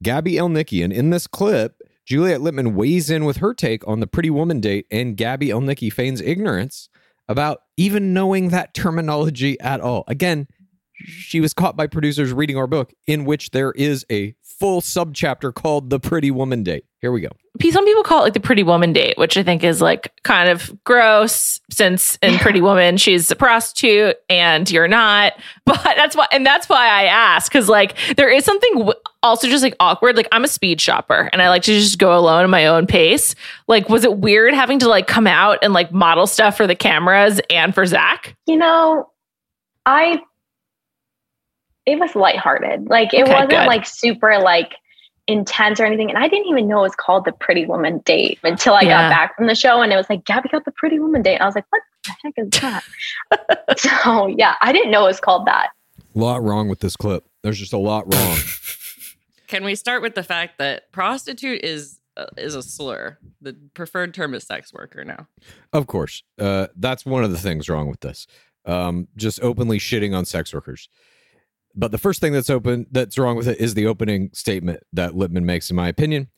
Gabby 0.02 0.32
Elnicki. 0.32 0.82
And 0.82 0.92
in 0.92 1.10
this 1.10 1.26
clip, 1.26 1.82
Juliet 2.06 2.40
Litman 2.40 2.72
weighs 2.74 3.10
in 3.10 3.24
with 3.24 3.36
her 3.36 3.52
take 3.52 3.86
on 3.86 4.00
the 4.00 4.06
pretty 4.06 4.30
woman 4.30 4.58
date, 4.58 4.86
and 4.90 5.16
Gabby 5.16 5.48
Elnicki 5.48 5.92
feigns 5.92 6.20
ignorance 6.22 6.88
about 7.28 7.62
even 7.76 8.14
knowing 8.14 8.48
that 8.48 8.74
terminology 8.74 9.60
at 9.60 9.80
all. 9.80 10.04
Again, 10.08 10.48
she 10.96 11.40
was 11.40 11.52
caught 11.52 11.76
by 11.76 11.86
producers 11.86 12.32
reading 12.32 12.56
our 12.56 12.66
book, 12.66 12.92
in 13.06 13.24
which 13.24 13.50
there 13.50 13.72
is 13.72 14.04
a 14.10 14.34
full 14.42 14.80
subchapter 14.80 15.54
called 15.54 15.90
The 15.90 16.00
Pretty 16.00 16.30
Woman 16.30 16.62
Date. 16.62 16.84
Here 17.02 17.12
we 17.12 17.20
go. 17.20 17.28
P- 17.58 17.70
Some 17.70 17.84
people 17.84 18.02
call 18.02 18.20
it 18.20 18.24
like 18.24 18.32
the 18.32 18.40
pretty 18.40 18.62
woman 18.62 18.92
date, 18.92 19.16
which 19.18 19.36
I 19.36 19.42
think 19.42 19.62
is 19.62 19.80
like 19.80 20.12
kind 20.24 20.48
of 20.48 20.72
gross 20.84 21.60
since 21.70 22.18
in 22.22 22.36
Pretty 22.38 22.60
Woman 22.60 22.96
she's 22.96 23.30
a 23.30 23.36
prostitute 23.36 24.16
and 24.28 24.68
you're 24.70 24.88
not. 24.88 25.34
But 25.66 25.82
that's 25.82 26.16
why, 26.16 26.26
and 26.32 26.44
that's 26.46 26.68
why 26.68 26.86
I 26.88 27.04
ask 27.04 27.50
because 27.52 27.68
like 27.68 27.96
there 28.16 28.28
is 28.30 28.44
something 28.44 28.72
w- 28.76 28.94
also 29.22 29.46
just 29.48 29.62
like 29.62 29.76
awkward. 29.80 30.16
Like 30.16 30.28
I'm 30.32 30.44
a 30.44 30.48
speed 30.48 30.80
shopper 30.80 31.28
and 31.32 31.40
I 31.42 31.48
like 31.48 31.62
to 31.62 31.72
just 31.78 31.98
go 31.98 32.16
alone 32.18 32.44
at 32.44 32.50
my 32.50 32.66
own 32.66 32.86
pace. 32.86 33.34
Like, 33.68 33.88
was 33.88 34.04
it 34.04 34.18
weird 34.18 34.54
having 34.54 34.78
to 34.80 34.88
like 34.88 35.06
come 35.06 35.26
out 35.26 35.58
and 35.62 35.72
like 35.72 35.92
model 35.92 36.26
stuff 36.26 36.56
for 36.56 36.66
the 36.66 36.74
cameras 36.76 37.40
and 37.50 37.74
for 37.74 37.84
Zach? 37.86 38.36
You 38.46 38.56
know, 38.56 39.10
I 39.84 40.20
it 41.86 41.98
was 41.98 42.14
lighthearted. 42.14 42.88
Like 42.88 43.14
it 43.14 43.22
Okay, 43.22 43.32
wasn't 43.32 43.50
good. 43.50 43.66
like 43.66 43.86
super 43.86 44.38
like 44.38 44.74
intense 45.28 45.80
or 45.80 45.84
anything. 45.86 46.08
And 46.08 46.18
I 46.18 46.28
didn't 46.28 46.46
even 46.48 46.68
know 46.68 46.78
it 46.80 46.82
was 46.82 46.94
called 46.96 47.24
the 47.24 47.32
Pretty 47.32 47.66
Woman 47.66 47.98
Date 48.04 48.38
until 48.44 48.74
I 48.74 48.82
Yeah. 48.82 49.08
got 49.08 49.10
back 49.10 49.36
from 49.36 49.46
the 49.46 49.54
show 49.54 49.82
and 49.82 49.92
it 49.92 49.96
was 49.96 50.08
like 50.10 50.24
Gabby 50.24 50.48
got 50.50 50.64
the 50.64 50.72
Pretty 50.72 50.98
Woman 50.98 51.22
Date. 51.22 51.34
And 51.34 51.42
I 51.42 51.46
was 51.46 51.54
like, 51.54 51.64
what 51.70 51.82
the 52.04 52.12
heck 52.22 52.34
is 52.36 52.60
that? 52.60 53.78
so 53.78 54.26
yeah, 54.28 54.54
I 54.60 54.72
didn't 54.72 54.90
know 54.90 55.04
it 55.04 55.08
was 55.08 55.20
called 55.20 55.46
that. 55.46 55.70
A 56.14 56.18
lot 56.18 56.42
wrong 56.42 56.68
with 56.68 56.80
this 56.80 56.96
clip. 56.96 57.24
There's 57.42 57.58
just 57.58 57.72
a 57.72 57.78
lot 57.78 58.12
wrong. 58.12 58.36
Can 59.48 59.64
we 59.64 59.74
start 59.74 60.02
with 60.02 60.14
the 60.14 60.22
fact 60.24 60.58
that 60.58 60.90
prostitute 60.92 61.62
is 61.64 62.00
uh, 62.16 62.26
is 62.36 62.54
a 62.54 62.62
slur? 62.62 63.18
The 63.40 63.56
preferred 63.74 64.14
term 64.14 64.34
is 64.34 64.44
sex 64.44 64.72
worker 64.72 65.04
now. 65.04 65.28
Of 65.72 65.86
course. 65.86 66.22
Uh, 66.38 66.68
that's 66.76 67.04
one 67.06 67.22
of 67.24 67.30
the 67.30 67.38
things 67.38 67.68
wrong 67.68 67.88
with 67.88 68.00
this. 68.00 68.26
Um, 68.64 69.06
just 69.16 69.40
openly 69.42 69.78
shitting 69.78 70.16
on 70.16 70.24
sex 70.24 70.52
workers. 70.54 70.88
But 71.76 71.90
the 71.90 71.98
first 71.98 72.20
thing 72.20 72.32
that's 72.32 72.50
open 72.50 72.86
that's 72.90 73.18
wrong 73.18 73.36
with 73.36 73.46
it 73.46 73.60
is 73.60 73.74
the 73.74 73.86
opening 73.86 74.30
statement 74.32 74.80
that 74.94 75.12
Litman 75.12 75.44
makes, 75.44 75.70
in 75.70 75.76
my 75.76 75.88
opinion. 75.88 76.28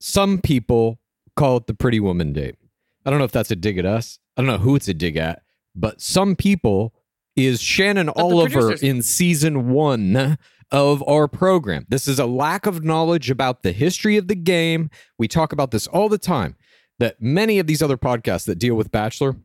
Some 0.00 0.40
people 0.40 1.00
call 1.34 1.58
it 1.58 1.66
the 1.66 1.74
pretty 1.74 2.00
woman 2.00 2.32
date. 2.32 2.56
I 3.04 3.10
don't 3.10 3.18
know 3.18 3.24
if 3.24 3.32
that's 3.32 3.50
a 3.50 3.56
dig 3.56 3.78
at 3.78 3.86
us. 3.86 4.18
I 4.36 4.42
don't 4.42 4.46
know 4.46 4.58
who 4.58 4.76
it's 4.76 4.88
a 4.88 4.94
dig 4.94 5.16
at, 5.16 5.42
but 5.74 6.00
some 6.00 6.36
people 6.36 6.94
is 7.36 7.62
Shannon 7.62 8.06
the 8.06 8.12
Oliver 8.12 8.74
in 8.74 9.02
season 9.02 9.70
one 9.70 10.38
of 10.70 11.06
our 11.08 11.26
program. 11.26 11.86
This 11.88 12.06
is 12.06 12.18
a 12.18 12.26
lack 12.26 12.66
of 12.66 12.84
knowledge 12.84 13.30
about 13.30 13.62
the 13.62 13.72
history 13.72 14.16
of 14.16 14.28
the 14.28 14.34
game. 14.34 14.90
We 15.18 15.28
talk 15.28 15.52
about 15.52 15.70
this 15.70 15.86
all 15.86 16.08
the 16.08 16.18
time 16.18 16.56
that 16.98 17.20
many 17.20 17.58
of 17.58 17.66
these 17.66 17.82
other 17.82 17.96
podcasts 17.96 18.44
that 18.44 18.58
deal 18.58 18.74
with 18.74 18.90
Bachelor 18.90 19.36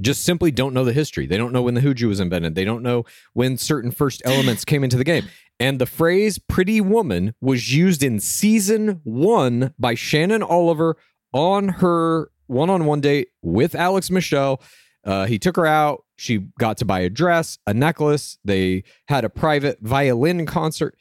just 0.00 0.24
simply 0.24 0.50
don't 0.50 0.74
know 0.74 0.84
the 0.84 0.92
history. 0.92 1.26
They 1.26 1.36
don't 1.36 1.52
know 1.52 1.62
when 1.62 1.74
the 1.74 1.80
Hooju 1.80 2.08
was 2.08 2.20
invented. 2.20 2.54
They 2.54 2.64
don't 2.64 2.82
know 2.82 3.04
when 3.32 3.56
certain 3.56 3.90
first 3.90 4.22
elements 4.24 4.64
came 4.64 4.84
into 4.84 4.96
the 4.96 5.04
game. 5.04 5.28
And 5.60 5.80
the 5.80 5.86
phrase 5.86 6.38
pretty 6.38 6.80
woman 6.80 7.34
was 7.40 7.74
used 7.74 8.02
in 8.02 8.20
season 8.20 9.00
one 9.02 9.74
by 9.78 9.94
Shannon 9.94 10.42
Oliver 10.42 10.96
on 11.32 11.68
her 11.68 12.30
one 12.46 12.70
on 12.70 12.84
one 12.84 13.00
date 13.00 13.28
with 13.42 13.74
Alex 13.74 14.10
Michel. 14.10 14.62
Uh, 15.04 15.26
he 15.26 15.38
took 15.38 15.56
her 15.56 15.66
out. 15.66 16.04
She 16.16 16.38
got 16.58 16.76
to 16.78 16.84
buy 16.84 17.00
a 17.00 17.10
dress, 17.10 17.58
a 17.66 17.74
necklace. 17.74 18.38
They 18.44 18.84
had 19.08 19.24
a 19.24 19.30
private 19.30 19.78
violin 19.80 20.46
concert. 20.46 20.96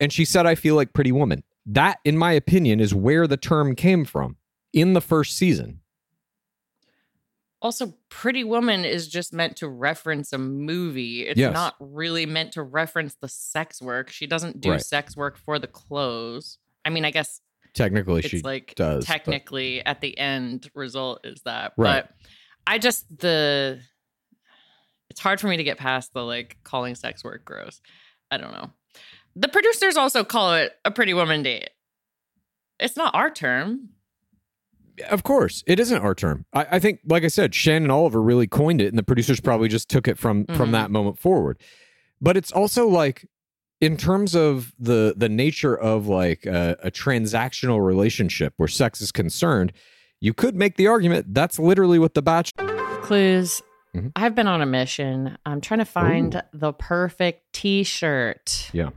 And 0.00 0.12
she 0.12 0.24
said, 0.24 0.46
I 0.46 0.54
feel 0.54 0.74
like 0.74 0.92
pretty 0.92 1.12
woman. 1.12 1.42
That, 1.64 1.98
in 2.04 2.16
my 2.16 2.32
opinion, 2.32 2.80
is 2.80 2.94
where 2.94 3.26
the 3.26 3.36
term 3.36 3.74
came 3.74 4.04
from 4.04 4.36
in 4.72 4.92
the 4.92 5.00
first 5.00 5.36
season. 5.36 5.80
Also, 7.66 7.92
Pretty 8.10 8.44
Woman 8.44 8.84
is 8.84 9.08
just 9.08 9.32
meant 9.32 9.56
to 9.56 9.68
reference 9.68 10.32
a 10.32 10.38
movie. 10.38 11.26
It's 11.26 11.36
Yes. 11.36 11.52
not 11.52 11.74
really 11.80 12.24
meant 12.24 12.52
to 12.52 12.62
reference 12.62 13.16
the 13.16 13.26
sex 13.26 13.82
work. 13.82 14.08
She 14.08 14.28
doesn't 14.28 14.60
do 14.60 14.70
Right. 14.70 14.80
sex 14.80 15.16
work 15.16 15.36
for 15.36 15.58
the 15.58 15.66
clothes. 15.66 16.58
I 16.84 16.90
mean, 16.90 17.04
I 17.04 17.10
guess 17.10 17.40
Technically, 17.74 18.22
she 18.22 18.40
like 18.40 18.76
does, 18.76 19.04
but- 19.04 19.12
technically 19.12 19.84
at 19.84 20.00
the 20.00 20.16
end 20.16 20.70
result 20.74 21.26
is 21.26 21.42
that. 21.42 21.72
Right. 21.76 22.04
But 22.06 22.14
I 22.68 22.78
just 22.78 23.04
the 23.18 23.80
it's 25.10 25.18
hard 25.18 25.40
for 25.40 25.48
me 25.48 25.56
to 25.56 25.64
get 25.64 25.76
past 25.76 26.12
the 26.14 26.22
like 26.22 26.58
calling 26.62 26.94
sex 26.94 27.24
work 27.24 27.44
gross. 27.44 27.80
I 28.30 28.36
don't 28.36 28.52
know. 28.52 28.70
The 29.34 29.48
producers 29.48 29.96
also 29.96 30.22
call 30.22 30.54
it 30.54 30.72
a 30.84 30.92
pretty 30.92 31.14
woman 31.14 31.42
date. 31.42 31.70
It's 32.78 32.96
not 32.96 33.12
our 33.16 33.28
term. 33.28 33.88
Of 35.10 35.22
course, 35.22 35.62
it 35.66 35.78
isn't 35.80 35.98
our 36.02 36.14
term. 36.14 36.46
I, 36.52 36.66
I 36.72 36.78
think, 36.78 37.00
like 37.06 37.24
I 37.24 37.28
said, 37.28 37.54
Shannon 37.54 37.90
Oliver 37.90 38.22
really 38.22 38.46
coined 38.46 38.80
it, 38.80 38.88
and 38.88 38.98
the 38.98 39.02
producers 39.02 39.40
probably 39.40 39.68
just 39.68 39.88
took 39.88 40.08
it 40.08 40.18
from 40.18 40.46
from 40.46 40.70
Mhm. 40.70 40.72
that 40.72 40.90
moment 40.90 41.18
forward. 41.18 41.58
But 42.20 42.36
it's 42.36 42.50
also 42.52 42.88
like, 42.88 43.26
in 43.80 43.96
terms 43.98 44.34
of 44.34 44.72
the 44.78 45.14
the 45.16 45.28
nature 45.28 45.76
of 45.76 46.06
like 46.06 46.46
a, 46.46 46.76
a 46.82 46.90
transactional 46.90 47.84
relationship 47.84 48.54
where 48.56 48.68
sex 48.68 49.00
is 49.02 49.12
concerned, 49.12 49.72
you 50.20 50.32
could 50.32 50.54
make 50.56 50.76
the 50.76 50.86
argument 50.86 51.34
that's 51.34 51.58
literally 51.58 51.98
what 51.98 52.14
the 52.14 52.22
batch 52.22 52.52
Clues. 53.02 53.60
Mhm. 53.94 54.12
I've 54.16 54.34
been 54.34 54.46
on 54.48 54.62
a 54.62 54.66
mission. 54.66 55.36
I'm 55.46 55.60
trying 55.60 55.78
to 55.80 55.84
find 55.84 56.42
the 56.52 56.72
perfect 56.72 57.52
t-shirt. 57.52 58.70
Yeah. 58.72 58.90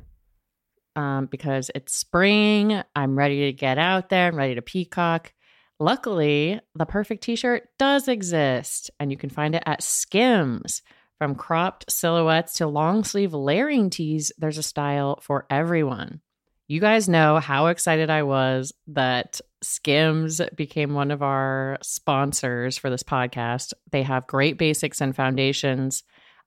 Um, 0.95 1.27
because 1.27 1.69
it's 1.75 1.95
spring. 1.95 2.81
I'm 2.95 3.17
ready 3.17 3.45
to 3.45 3.53
get 3.53 3.77
out 3.77 4.09
there. 4.09 4.27
I'm 4.27 4.35
ready 4.35 4.55
to 4.55 4.61
peacock. 4.61 5.31
Luckily, 5.79 6.59
the 6.75 6.85
perfect 6.85 7.23
t-shirt 7.23 7.69
does 7.77 8.07
exist, 8.09 8.91
and 8.99 9.11
you 9.11 9.17
can 9.17 9.29
find 9.29 9.55
it 9.55 9.63
at 9.65 9.81
Skims. 9.81 10.81
From 11.17 11.35
cropped 11.35 11.91
silhouettes 11.91 12.53
to 12.53 12.67
long 12.67 13.03
sleeve 13.03 13.33
layering 13.33 13.89
tees, 13.89 14.31
there's 14.37 14.57
a 14.57 14.63
style 14.63 15.19
for 15.21 15.45
everyone. 15.49 16.21
You 16.67 16.79
guys 16.79 17.09
know 17.09 17.39
how 17.39 17.67
excited 17.67 18.09
I 18.09 18.23
was 18.23 18.73
that 18.87 19.41
Skims 19.61 20.39
became 20.55 20.93
one 20.93 21.11
of 21.11 21.23
our 21.23 21.77
sponsors 21.81 22.77
for 22.77 22.89
this 22.89 23.03
podcast. 23.03 23.73
They 23.91 24.03
have 24.03 24.27
great 24.27 24.57
basics 24.57 25.01
and 25.01 25.15
foundations. 25.15 26.03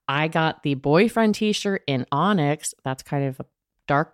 I 0.07 0.27
got 0.27 0.63
the 0.63 0.75
boyfriend 0.75 1.35
t 1.35 1.51
shirt 1.53 1.83
in 1.87 2.05
Onyx. 2.11 2.73
That's 2.83 3.03
kind 3.03 3.25
of 3.25 3.39
a 3.39 3.45
dark 3.87 4.13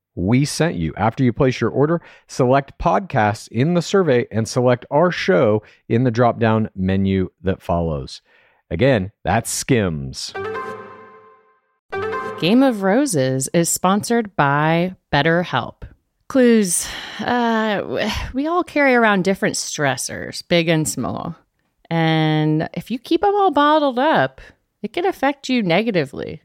we 0.15 0.45
sent 0.45 0.75
you. 0.75 0.93
After 0.97 1.23
you 1.23 1.33
place 1.33 1.61
your 1.61 1.69
order, 1.69 2.01
select 2.27 2.77
podcasts 2.79 3.47
in 3.49 3.73
the 3.73 3.81
survey 3.81 4.27
and 4.31 4.47
select 4.47 4.85
our 4.91 5.11
show 5.11 5.63
in 5.87 6.03
the 6.03 6.11
drop 6.11 6.39
down 6.39 6.69
menu 6.75 7.29
that 7.41 7.61
follows. 7.61 8.21
Again, 8.69 9.11
that's 9.23 9.49
Skims. 9.49 10.33
Game 12.39 12.63
of 12.63 12.81
Roses 12.81 13.49
is 13.53 13.69
sponsored 13.69 14.35
by 14.35 14.95
BetterHelp. 15.11 15.83
Clues 16.27 16.87
uh, 17.19 18.09
we 18.33 18.47
all 18.47 18.63
carry 18.63 18.95
around 18.95 19.23
different 19.23 19.55
stressors, 19.55 20.43
big 20.47 20.69
and 20.69 20.87
small. 20.87 21.35
And 21.89 22.69
if 22.73 22.89
you 22.89 22.99
keep 22.99 23.21
them 23.21 23.35
all 23.35 23.51
bottled 23.51 23.99
up, 23.99 24.41
it 24.81 24.93
can 24.93 25.05
affect 25.05 25.49
you 25.49 25.61
negatively. 25.61 26.41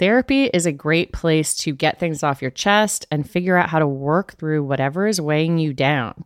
Therapy 0.00 0.46
is 0.46 0.64
a 0.64 0.72
great 0.72 1.12
place 1.12 1.54
to 1.56 1.74
get 1.74 2.00
things 2.00 2.22
off 2.22 2.40
your 2.40 2.50
chest 2.50 3.04
and 3.10 3.28
figure 3.28 3.58
out 3.58 3.68
how 3.68 3.78
to 3.78 3.86
work 3.86 4.32
through 4.38 4.64
whatever 4.64 5.06
is 5.06 5.20
weighing 5.20 5.58
you 5.58 5.74
down. 5.74 6.24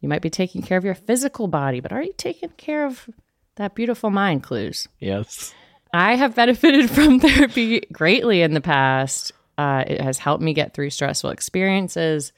You 0.00 0.08
might 0.08 0.22
be 0.22 0.30
taking 0.30 0.62
care 0.62 0.78
of 0.78 0.84
your 0.84 0.94
physical 0.94 1.48
body, 1.48 1.80
but 1.80 1.92
are 1.92 2.00
you 2.00 2.14
taking 2.16 2.50
care 2.50 2.86
of 2.86 3.10
that 3.56 3.74
beautiful 3.74 4.10
mind, 4.10 4.44
Clues? 4.44 4.86
Yes. 5.00 5.52
I 5.92 6.14
have 6.14 6.36
benefited 6.36 6.88
from 6.92 7.18
therapy 7.18 7.80
greatly 7.92 8.40
in 8.40 8.54
the 8.54 8.60
past. 8.60 9.32
Uh, 9.58 9.82
it 9.84 10.00
has 10.00 10.18
helped 10.18 10.44
me 10.44 10.54
get 10.54 10.72
through 10.72 10.90
stressful 10.90 11.30
experiences, 11.30 12.32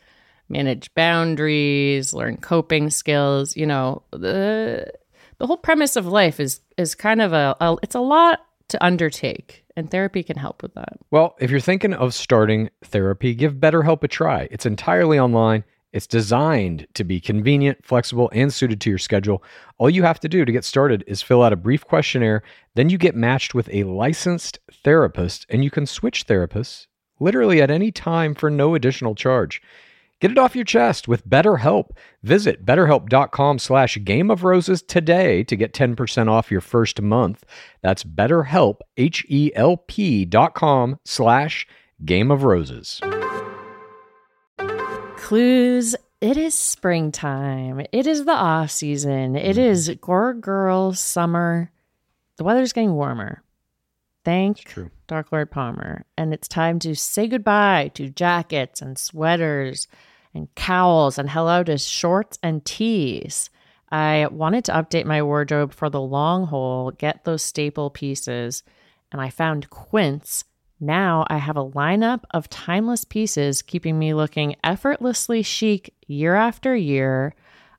manage 0.49 0.95
boundaries, 0.95 2.15
learn 2.15 2.39
coping 2.39 2.89
skills. 2.89 3.55
You 3.55 3.67
know, 3.67 4.03
the 4.13 4.91
the 5.37 5.47
whole 5.47 5.59
premise 5.59 5.97
of 5.97 6.07
life 6.07 6.41
is 6.41 6.63
is 6.79 6.95
kind 6.95 7.21
of 7.21 7.35
a, 7.35 7.55
a 7.61 7.77
it's 7.83 7.95
a 7.95 8.01
lot 8.01 8.47
to 8.71 8.85
undertake, 8.85 9.65
and 9.77 9.91
therapy 9.91 10.23
can 10.23 10.37
help 10.37 10.63
with 10.63 10.75
that. 10.75 10.99
Well, 11.11 11.37
if 11.39 11.51
you're 11.51 11.61
thinking 11.61 11.95
of 11.95 12.15
starting 12.15 12.71
therapy, 12.83 13.35
give 13.35 13.55
BetterHelp 13.55 14.03
a 14.03 14.09
try. 14.09 14.49
It's 14.51 14.67
entirely 14.67 15.19
online. 15.19 15.65
It's 15.93 16.07
designed 16.07 16.87
to 16.95 17.03
be 17.03 17.21
convenient, 17.21 17.85
flexible, 17.85 18.31
and 18.33 18.55
suited 18.55 18.81
to 18.83 18.91
your 18.91 18.99
schedule. 18.99 19.43
All 19.79 19.91
you 19.91 20.05
have 20.05 20.21
to 20.21 20.29
do 20.29 20.45
to 20.45 20.53
get 20.53 20.65
started 20.65 21.03
is 21.07 21.21
fill 21.21 21.43
out 21.43 21.53
a 21.53 21.57
brief 21.57 21.85
questionnaire. 21.85 22.43
Then 22.75 22.91
you 22.91 22.97
get 22.97 23.17
matched 23.17 23.55
with 23.55 23.69
a 23.73 23.85
licensed 23.85 24.61
therapist, 24.71 25.47
and 25.49 25.65
you 25.65 25.71
can 25.71 25.87
switch 25.87 26.27
therapists 26.27 26.87
literally 27.19 27.61
at 27.61 27.71
any 27.71 27.91
time 27.91 28.35
for 28.35 28.51
no 28.51 28.75
additional 28.75 29.15
charge. 29.15 29.61
Get 30.21 30.31
it 30.31 30.39
off 30.39 30.55
your 30.55 30.67
chest 30.67 31.09
with 31.09 31.27
BetterHelp. 31.27 31.93
Visit 32.23 32.67
betterhelp.com 32.67 33.59
slash 33.59 33.99
game 34.05 34.31
of 34.31 34.45
roses 34.45 34.83
today 34.83 35.43
to 35.45 35.57
get 35.57 35.73
10% 35.73 36.29
off 36.29 36.51
your 36.51 36.61
first 36.61 37.01
month. 37.01 37.43
That's 37.81 38.05
betterhelp, 38.05 38.81
H-E-L-P 38.99 40.27
dot 40.27 40.55
com 40.55 40.99
slash 41.07 41.67
game 42.05 42.31
of 42.31 42.45
roses. 42.45 43.01
Clues. 45.17 45.97
It 46.21 46.37
is 46.37 46.55
springtime. 46.55 47.87
It 47.93 48.07
is 48.07 48.27
the 48.27 48.33
off 48.33 48.71
season. 48.71 49.37
It 49.37 49.57
mm-hmm. 49.57 49.61
is 49.61 49.89
Gore 50.03 50.35
Girl 50.35 50.93
summer. 50.93 51.73
The 52.37 52.45
weather's 52.45 52.75
getting 52.75 52.93
warmer. 52.93 53.43
Thank 54.23 54.59
true. 54.59 54.91
Dark 55.07 55.33
Lord 55.33 55.51
Palmer. 55.51 56.05
And 56.19 56.35
it's 56.35 56.47
time 56.47 56.79
to 56.81 56.95
say 56.95 57.27
goodbye 57.27 57.91
to 57.95 58.11
jackets 58.11 58.83
and 58.83 58.99
sweaters 58.99 59.89
and 60.35 60.55
cowls 60.55 61.19
and 61.19 61.31
hello 61.31 61.63
to 61.65 61.79
shorts 61.79 62.39
and 62.43 62.65
tees. 62.65 63.51
I 63.91 64.29
wanted 64.31 64.65
to 64.67 64.73
update 64.73 65.05
my 65.05 65.23
wardrobe 65.23 65.73
for 65.73 65.91
the 65.91 66.01
long 66.01 66.47
haul, 66.47 66.93
get 66.93 67.25
those 67.25 67.43
staple 67.43 67.91
pieces, 67.91 68.63
and 69.11 69.21
I 69.21 69.31
found 69.31 69.71
Quince. 69.71 70.45
Now 70.79 71.27
I 71.29 71.39
have 71.39 71.57
a 71.57 71.69
lineup 71.69 72.23
of 72.31 72.49
timeless 72.49 73.05
pieces 73.05 73.63
keeping 73.63 73.99
me 73.99 74.15
looking 74.15 74.57
effortlessly 74.63 75.43
chic 75.43 75.95
year 76.07 76.37
after 76.37 76.75
year. 76.75 77.35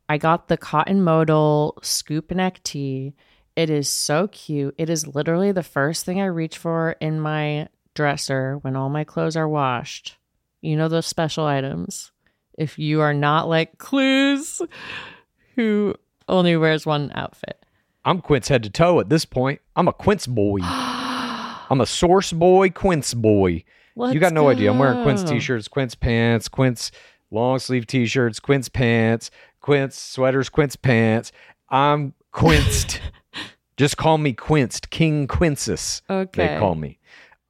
I 0.10 0.18
got 0.18 0.50
the 0.50 0.58
cotton 0.58 1.02
modal 1.02 1.80
scoop 1.82 2.32
neck 2.32 2.62
tee. 2.64 3.14
It 3.56 3.70
is 3.70 3.90
so 3.90 4.28
cute. 4.28 4.76
It 4.78 4.90
is 4.90 5.08
literally 5.08 5.52
the 5.52 5.64
first 5.64 6.06
thing 6.06 6.22
I 6.22 6.26
reach 6.26 6.58
for 6.58 6.92
in 7.00 7.20
my 7.20 7.70
dresser 7.96 8.58
when 8.58 8.76
all 8.76 8.90
my 8.90 9.04
clothes 9.04 9.38
are 9.38 9.48
washed. 9.48 10.18
You 10.62 10.76
know 10.76 10.88
those 10.88 11.08
special 11.08 11.46
items. 11.46 12.12
If 12.62 12.78
you 12.78 13.02
are 13.02 13.14
not 13.14 13.50
like 13.50 13.80
Clues, 13.80 14.62
who 15.56 15.96
only 16.28 16.56
wears 16.56 16.86
one 16.86 17.12
outfit. 17.16 17.66
I'm 18.06 18.22
Quince 18.22 18.50
head 18.50 18.62
to 18.62 18.70
toe 18.70 19.00
at 19.00 19.10
this 19.10 19.26
point. 19.26 19.62
I'm 19.76 19.88
a 19.88 19.94
Quince 19.94 20.28
boy. 20.28 20.60
I'm 20.64 21.82
a 21.82 21.88
source 21.88 22.32
boy, 22.32 22.70
Quince 22.70 23.16
boy. 23.16 23.64
Let's 23.96 24.14
you 24.14 24.20
got 24.20 24.34
no 24.34 24.50
idea. 24.50 24.72
I'm 24.72 24.78
wearing 24.78 25.02
Quince 25.02 25.24
t-shirts, 25.24 25.68
Quince 25.68 25.96
pants, 25.96 26.48
Quince 26.48 26.92
long 27.32 27.58
sleeve 27.58 27.88
t-shirts, 27.88 28.40
Quince 28.40 28.70
pants, 28.70 29.32
Quince 29.60 29.98
sweaters, 29.98 30.50
Quince 30.50 30.76
pants. 30.76 31.32
I'm 31.70 32.14
quinced. 32.32 33.02
Just 33.76 33.98
call 33.98 34.20
me 34.20 34.34
quinced, 34.34 34.92
King 34.92 35.26
Quinces. 35.26 36.04
Okay. 36.08 36.46
They 36.46 36.60
call 36.60 36.76
me. 36.76 37.00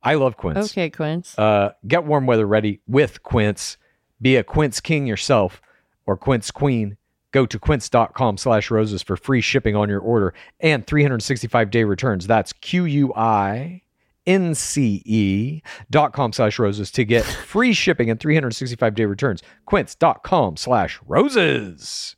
I 0.01 0.13
love 0.13 0.37
Quince. 0.37 0.71
Okay, 0.71 0.89
Quince. 0.89 1.37
Uh, 1.37 1.73
get 1.85 2.05
warm 2.05 2.27
weather 2.27 2.47
ready 2.47 2.79
with 2.87 3.23
Quince. 3.23 3.75
Be 4.21 4.35
a 4.35 4.43
Quince 4.43 4.79
king 4.79 5.07
yourself 5.07 5.61
or 6.05 6.15
Quince 6.15 6.51
queen. 6.51 6.97
Go 7.31 7.45
to 7.45 7.57
quince.com 7.57 8.37
slash 8.37 8.69
roses 8.69 9.01
for 9.01 9.15
free 9.15 9.41
shipping 9.41 9.75
on 9.75 9.87
your 9.87 10.01
order 10.01 10.33
and 10.59 10.85
365 10.85 11.71
day 11.71 11.83
returns. 11.85 12.27
That's 12.27 12.51
Q 12.53 12.83
U 12.85 13.13
I 13.15 13.83
N 14.27 14.53
C 14.53 15.01
E 15.05 15.61
dot 15.89 16.11
com 16.13 16.33
slash 16.33 16.59
roses 16.59 16.91
to 16.91 17.05
get 17.05 17.23
free 17.23 17.73
shipping 17.73 18.09
and 18.09 18.19
365 18.19 18.95
day 18.95 19.05
returns. 19.05 19.41
Quince.com 19.65 20.57
slash 20.57 20.99
roses. 21.05 22.15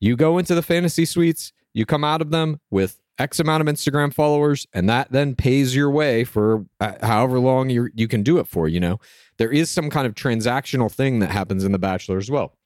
You 0.00 0.16
go 0.16 0.38
into 0.38 0.54
the 0.54 0.62
fantasy 0.62 1.04
suites, 1.04 1.52
you 1.74 1.84
come 1.84 2.04
out 2.04 2.22
of 2.22 2.30
them 2.30 2.58
with 2.70 2.99
X 3.20 3.38
amount 3.38 3.60
of 3.60 3.72
Instagram 3.72 4.12
followers, 4.12 4.66
and 4.72 4.88
that 4.88 5.12
then 5.12 5.34
pays 5.34 5.76
your 5.76 5.90
way 5.90 6.24
for 6.24 6.64
uh, 6.80 6.94
however 7.02 7.38
long 7.38 7.68
you 7.68 7.90
you 7.94 8.08
can 8.08 8.22
do 8.22 8.38
it 8.38 8.46
for. 8.46 8.66
You 8.66 8.80
know, 8.80 8.98
there 9.36 9.50
is 9.50 9.70
some 9.70 9.90
kind 9.90 10.06
of 10.06 10.14
transactional 10.14 10.90
thing 10.90 11.18
that 11.18 11.30
happens 11.30 11.64
in 11.64 11.72
The 11.72 11.78
Bachelor 11.78 12.18
as 12.18 12.30
well. 12.30 12.56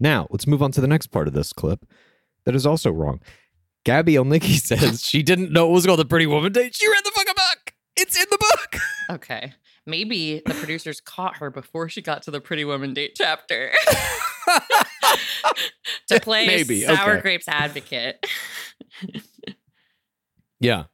Now, 0.00 0.26
let's 0.30 0.46
move 0.46 0.62
on 0.62 0.72
to 0.72 0.80
the 0.80 0.88
next 0.88 1.08
part 1.08 1.28
of 1.28 1.34
this 1.34 1.52
clip 1.52 1.86
that 2.44 2.54
is 2.54 2.66
also 2.66 2.90
wrong. 2.90 3.20
Gabby 3.84 4.14
Elnicki 4.14 4.56
says 4.60 5.06
she 5.06 5.22
didn't 5.22 5.52
know 5.52 5.68
it 5.68 5.72
was 5.72 5.86
called 5.86 6.00
the 6.00 6.04
Pretty 6.04 6.26
Woman 6.26 6.52
Date. 6.52 6.74
She 6.74 6.88
read 6.88 7.04
the 7.04 7.12
fucking 7.12 7.34
book. 7.34 7.74
It's 7.96 8.16
in 8.16 8.26
the 8.30 8.38
book. 8.38 8.80
Okay. 9.08 9.52
Maybe 9.86 10.42
the 10.44 10.54
producers 10.54 11.00
caught 11.00 11.36
her 11.36 11.48
before 11.48 11.88
she 11.88 12.02
got 12.02 12.24
to 12.24 12.32
the 12.32 12.40
Pretty 12.40 12.64
Woman 12.64 12.92
date 12.92 13.12
chapter. 13.14 13.70
to 16.08 16.18
play 16.20 16.44
Maybe, 16.44 16.80
sour 16.80 17.12
okay. 17.12 17.20
grapes 17.20 17.46
advocate. 17.46 18.26
Yeah. 20.60 20.84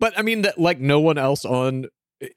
But 0.00 0.18
I 0.18 0.22
mean 0.22 0.42
that 0.42 0.58
like 0.58 0.78
no 0.80 1.00
one 1.00 1.18
else 1.18 1.44
on 1.44 1.86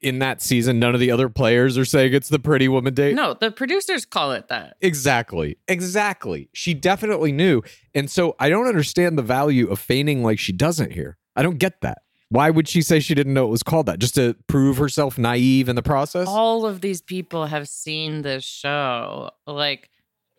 in 0.00 0.20
that 0.20 0.40
season, 0.40 0.78
none 0.78 0.94
of 0.94 1.00
the 1.00 1.10
other 1.10 1.28
players 1.28 1.76
are 1.76 1.84
saying 1.84 2.14
it's 2.14 2.28
the 2.28 2.38
pretty 2.38 2.68
woman 2.68 2.94
date. 2.94 3.14
no, 3.16 3.34
the 3.34 3.50
producers 3.50 4.04
call 4.04 4.32
it 4.32 4.48
that. 4.48 4.76
Exactly. 4.80 5.58
Exactly. 5.66 6.48
She 6.52 6.72
definitely 6.74 7.32
knew. 7.32 7.62
And 7.94 8.08
so 8.10 8.36
I 8.38 8.48
don't 8.48 8.66
understand 8.68 9.18
the 9.18 9.22
value 9.22 9.68
of 9.68 9.78
feigning 9.80 10.22
like 10.22 10.38
she 10.38 10.52
doesn't 10.52 10.92
here. 10.92 11.18
I 11.34 11.42
don't 11.42 11.58
get 11.58 11.80
that. 11.80 12.02
Why 12.28 12.48
would 12.48 12.66
she 12.66 12.80
say 12.80 12.98
she 13.00 13.14
didn't 13.14 13.34
know 13.34 13.44
it 13.44 13.50
was 13.50 13.62
called 13.62 13.86
that? 13.86 13.98
Just 13.98 14.14
to 14.14 14.34
prove 14.46 14.78
herself 14.78 15.18
naive 15.18 15.68
in 15.68 15.76
the 15.76 15.82
process? 15.82 16.28
All 16.28 16.64
of 16.64 16.80
these 16.80 17.02
people 17.02 17.46
have 17.46 17.68
seen 17.68 18.22
this 18.22 18.44
show. 18.44 19.30
Like 19.46 19.90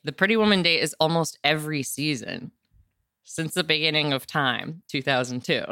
the 0.03 0.11
Pretty 0.11 0.35
Woman 0.35 0.63
date 0.63 0.79
is 0.79 0.95
almost 0.99 1.37
every 1.43 1.83
season 1.83 2.51
since 3.23 3.53
the 3.53 3.63
beginning 3.63 4.13
of 4.13 4.25
time, 4.25 4.83
2002. 4.89 5.63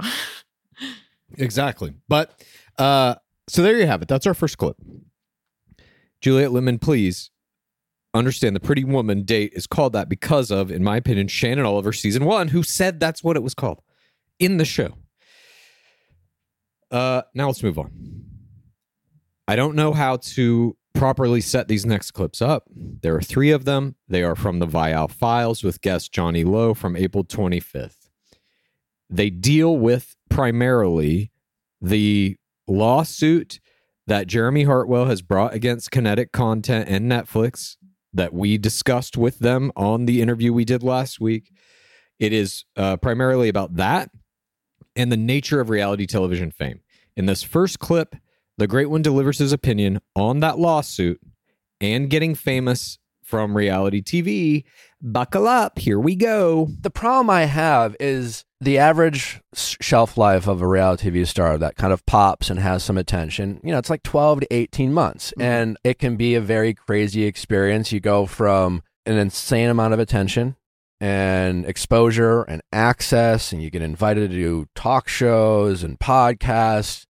Exactly. 1.37 1.93
But 2.07 2.43
uh 2.77 3.15
so 3.47 3.61
there 3.61 3.77
you 3.77 3.87
have 3.87 4.01
it. 4.01 4.07
That's 4.07 4.27
our 4.27 4.33
first 4.33 4.57
clip. 4.57 4.77
Juliet 6.21 6.51
Lemon, 6.51 6.79
please 6.79 7.29
understand 8.13 8.55
the 8.55 8.59
pretty 8.59 8.83
woman 8.83 9.23
date 9.23 9.53
is 9.55 9.65
called 9.67 9.93
that 9.93 10.09
because 10.09 10.51
of, 10.51 10.69
in 10.71 10.83
my 10.83 10.97
opinion, 10.97 11.27
Shannon 11.27 11.65
Oliver 11.65 11.93
season 11.93 12.25
one, 12.25 12.49
who 12.49 12.63
said 12.63 12.99
that's 12.99 13.23
what 13.23 13.37
it 13.37 13.43
was 13.43 13.53
called 13.53 13.81
in 14.39 14.57
the 14.57 14.65
show. 14.65 14.97
Uh 16.89 17.21
now 17.33 17.47
let's 17.47 17.63
move 17.63 17.79
on. 17.79 17.91
I 19.47 19.55
don't 19.55 19.75
know 19.75 19.93
how 19.93 20.17
to 20.17 20.75
properly 20.93 21.41
set 21.41 21.67
these 21.67 21.85
next 21.85 22.11
clips 22.11 22.41
up. 22.41 22.63
There 22.75 23.15
are 23.15 23.21
three 23.21 23.51
of 23.51 23.65
them. 23.65 23.95
They 24.07 24.23
are 24.23 24.35
from 24.35 24.59
the 24.59 24.67
Viall 24.67 25.09
Files 25.09 25.63
with 25.63 25.81
guest 25.81 26.11
Johnny 26.11 26.43
Lowe 26.43 26.73
from 26.73 26.95
April 26.95 27.23
25th. 27.23 28.09
They 29.09 29.29
deal 29.29 29.77
with 29.77 30.15
primarily 30.29 31.31
the 31.81 32.37
lawsuit 32.67 33.59
that 34.07 34.27
Jeremy 34.27 34.63
Hartwell 34.63 35.05
has 35.05 35.21
brought 35.21 35.53
against 35.53 35.91
Kinetic 35.91 36.31
Content 36.31 36.89
and 36.89 37.11
Netflix 37.11 37.77
that 38.13 38.33
we 38.33 38.57
discussed 38.57 39.17
with 39.17 39.39
them 39.39 39.71
on 39.75 40.05
the 40.05 40.21
interview 40.21 40.53
we 40.53 40.65
did 40.65 40.83
last 40.83 41.19
week. 41.19 41.51
It 42.19 42.33
is 42.33 42.65
uh, 42.75 42.97
primarily 42.97 43.49
about 43.49 43.75
that 43.75 44.09
and 44.95 45.11
the 45.11 45.17
nature 45.17 45.59
of 45.59 45.69
reality 45.69 46.05
television 46.05 46.51
fame. 46.51 46.81
In 47.15 47.25
this 47.25 47.43
first 47.43 47.79
clip, 47.79 48.15
the 48.61 48.67
Great 48.67 48.91
One 48.91 49.01
delivers 49.01 49.39
his 49.39 49.51
opinion 49.51 49.99
on 50.15 50.39
that 50.41 50.59
lawsuit 50.59 51.19
and 51.81 52.11
getting 52.11 52.35
famous 52.35 52.99
from 53.23 53.57
reality 53.57 54.03
TV. 54.03 54.65
Buckle 55.01 55.47
up, 55.47 55.79
here 55.79 55.99
we 55.99 56.15
go. 56.15 56.69
the 56.81 56.91
problem 56.91 57.31
I 57.31 57.45
have 57.45 57.95
is 57.99 58.45
the 58.59 58.77
average 58.77 59.41
shelf 59.55 60.15
life 60.15 60.47
of 60.47 60.61
a 60.61 60.67
reality 60.67 61.09
TV 61.09 61.25
star 61.25 61.57
that 61.57 61.75
kind 61.75 61.91
of 61.91 62.05
pops 62.05 62.51
and 62.51 62.59
has 62.59 62.83
some 62.83 62.99
attention. 62.99 63.59
You 63.63 63.71
know, 63.71 63.79
it's 63.79 63.89
like 63.89 64.03
12 64.03 64.41
to 64.41 64.53
18 64.53 64.93
months, 64.93 65.31
mm-hmm. 65.31 65.41
and 65.41 65.77
it 65.83 65.97
can 65.97 66.15
be 66.15 66.35
a 66.35 66.41
very 66.41 66.75
crazy 66.75 67.23
experience. 67.23 67.91
You 67.91 67.99
go 67.99 68.27
from 68.27 68.83
an 69.07 69.17
insane 69.17 69.71
amount 69.71 69.95
of 69.95 69.99
attention 69.99 70.55
and 70.99 71.65
exposure 71.65 72.43
and 72.43 72.61
access, 72.71 73.51
and 73.51 73.63
you 73.63 73.71
get 73.71 73.81
invited 73.81 74.29
to 74.29 74.35
do 74.35 74.67
talk 74.75 75.07
shows 75.07 75.81
and 75.81 75.97
podcasts. 75.99 77.07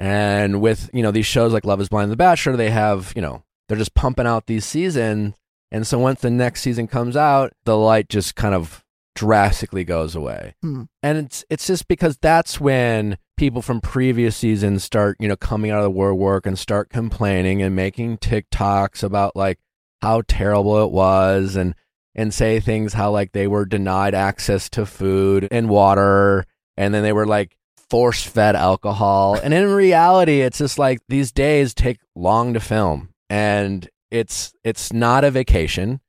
And 0.00 0.62
with, 0.62 0.88
you 0.94 1.02
know, 1.02 1.10
these 1.10 1.26
shows 1.26 1.52
like 1.52 1.66
Love 1.66 1.78
is 1.78 1.90
Blind 1.90 2.04
and 2.04 2.12
The 2.12 2.16
Bachelor, 2.16 2.56
they 2.56 2.70
have, 2.70 3.12
you 3.14 3.20
know, 3.20 3.44
they're 3.68 3.76
just 3.76 3.94
pumping 3.94 4.26
out 4.26 4.46
these 4.46 4.64
seasons. 4.64 5.34
And 5.70 5.86
so 5.86 5.98
once 5.98 6.22
the 6.22 6.30
next 6.30 6.62
season 6.62 6.86
comes 6.86 7.16
out, 7.16 7.52
the 7.64 7.76
light 7.76 8.08
just 8.08 8.34
kind 8.34 8.54
of 8.54 8.82
drastically 9.14 9.84
goes 9.84 10.16
away. 10.16 10.54
Hmm. 10.62 10.84
And 11.02 11.18
it's 11.18 11.44
it's 11.50 11.66
just 11.66 11.86
because 11.86 12.16
that's 12.16 12.58
when 12.58 13.18
people 13.36 13.60
from 13.60 13.82
previous 13.82 14.38
seasons 14.38 14.82
start, 14.82 15.18
you 15.20 15.28
know, 15.28 15.36
coming 15.36 15.70
out 15.70 15.80
of 15.80 15.84
the 15.84 15.90
woodwork 15.90 16.46
and 16.46 16.58
start 16.58 16.88
complaining 16.88 17.60
and 17.60 17.76
making 17.76 18.18
TikToks 18.18 19.02
about 19.02 19.36
like 19.36 19.58
how 20.00 20.22
terrible 20.26 20.82
it 20.82 20.90
was 20.90 21.56
and 21.56 21.74
and 22.14 22.32
say 22.32 22.58
things 22.58 22.94
how 22.94 23.10
like 23.10 23.32
they 23.32 23.46
were 23.46 23.66
denied 23.66 24.14
access 24.14 24.70
to 24.70 24.86
food 24.86 25.46
and 25.50 25.68
water 25.68 26.46
and 26.78 26.94
then 26.94 27.02
they 27.02 27.12
were 27.12 27.26
like 27.26 27.58
force 27.90 28.22
fed 28.22 28.56
alcohol. 28.56 29.34
And 29.34 29.52
in 29.52 29.68
reality, 29.68 30.40
it's 30.40 30.58
just 30.58 30.78
like 30.78 31.00
these 31.08 31.32
days 31.32 31.74
take 31.74 31.98
long 32.14 32.54
to 32.54 32.60
film 32.60 33.10
and 33.28 33.88
it's 34.10 34.52
it's 34.64 34.92
not 34.92 35.24
a 35.24 35.30
vacation. 35.30 36.00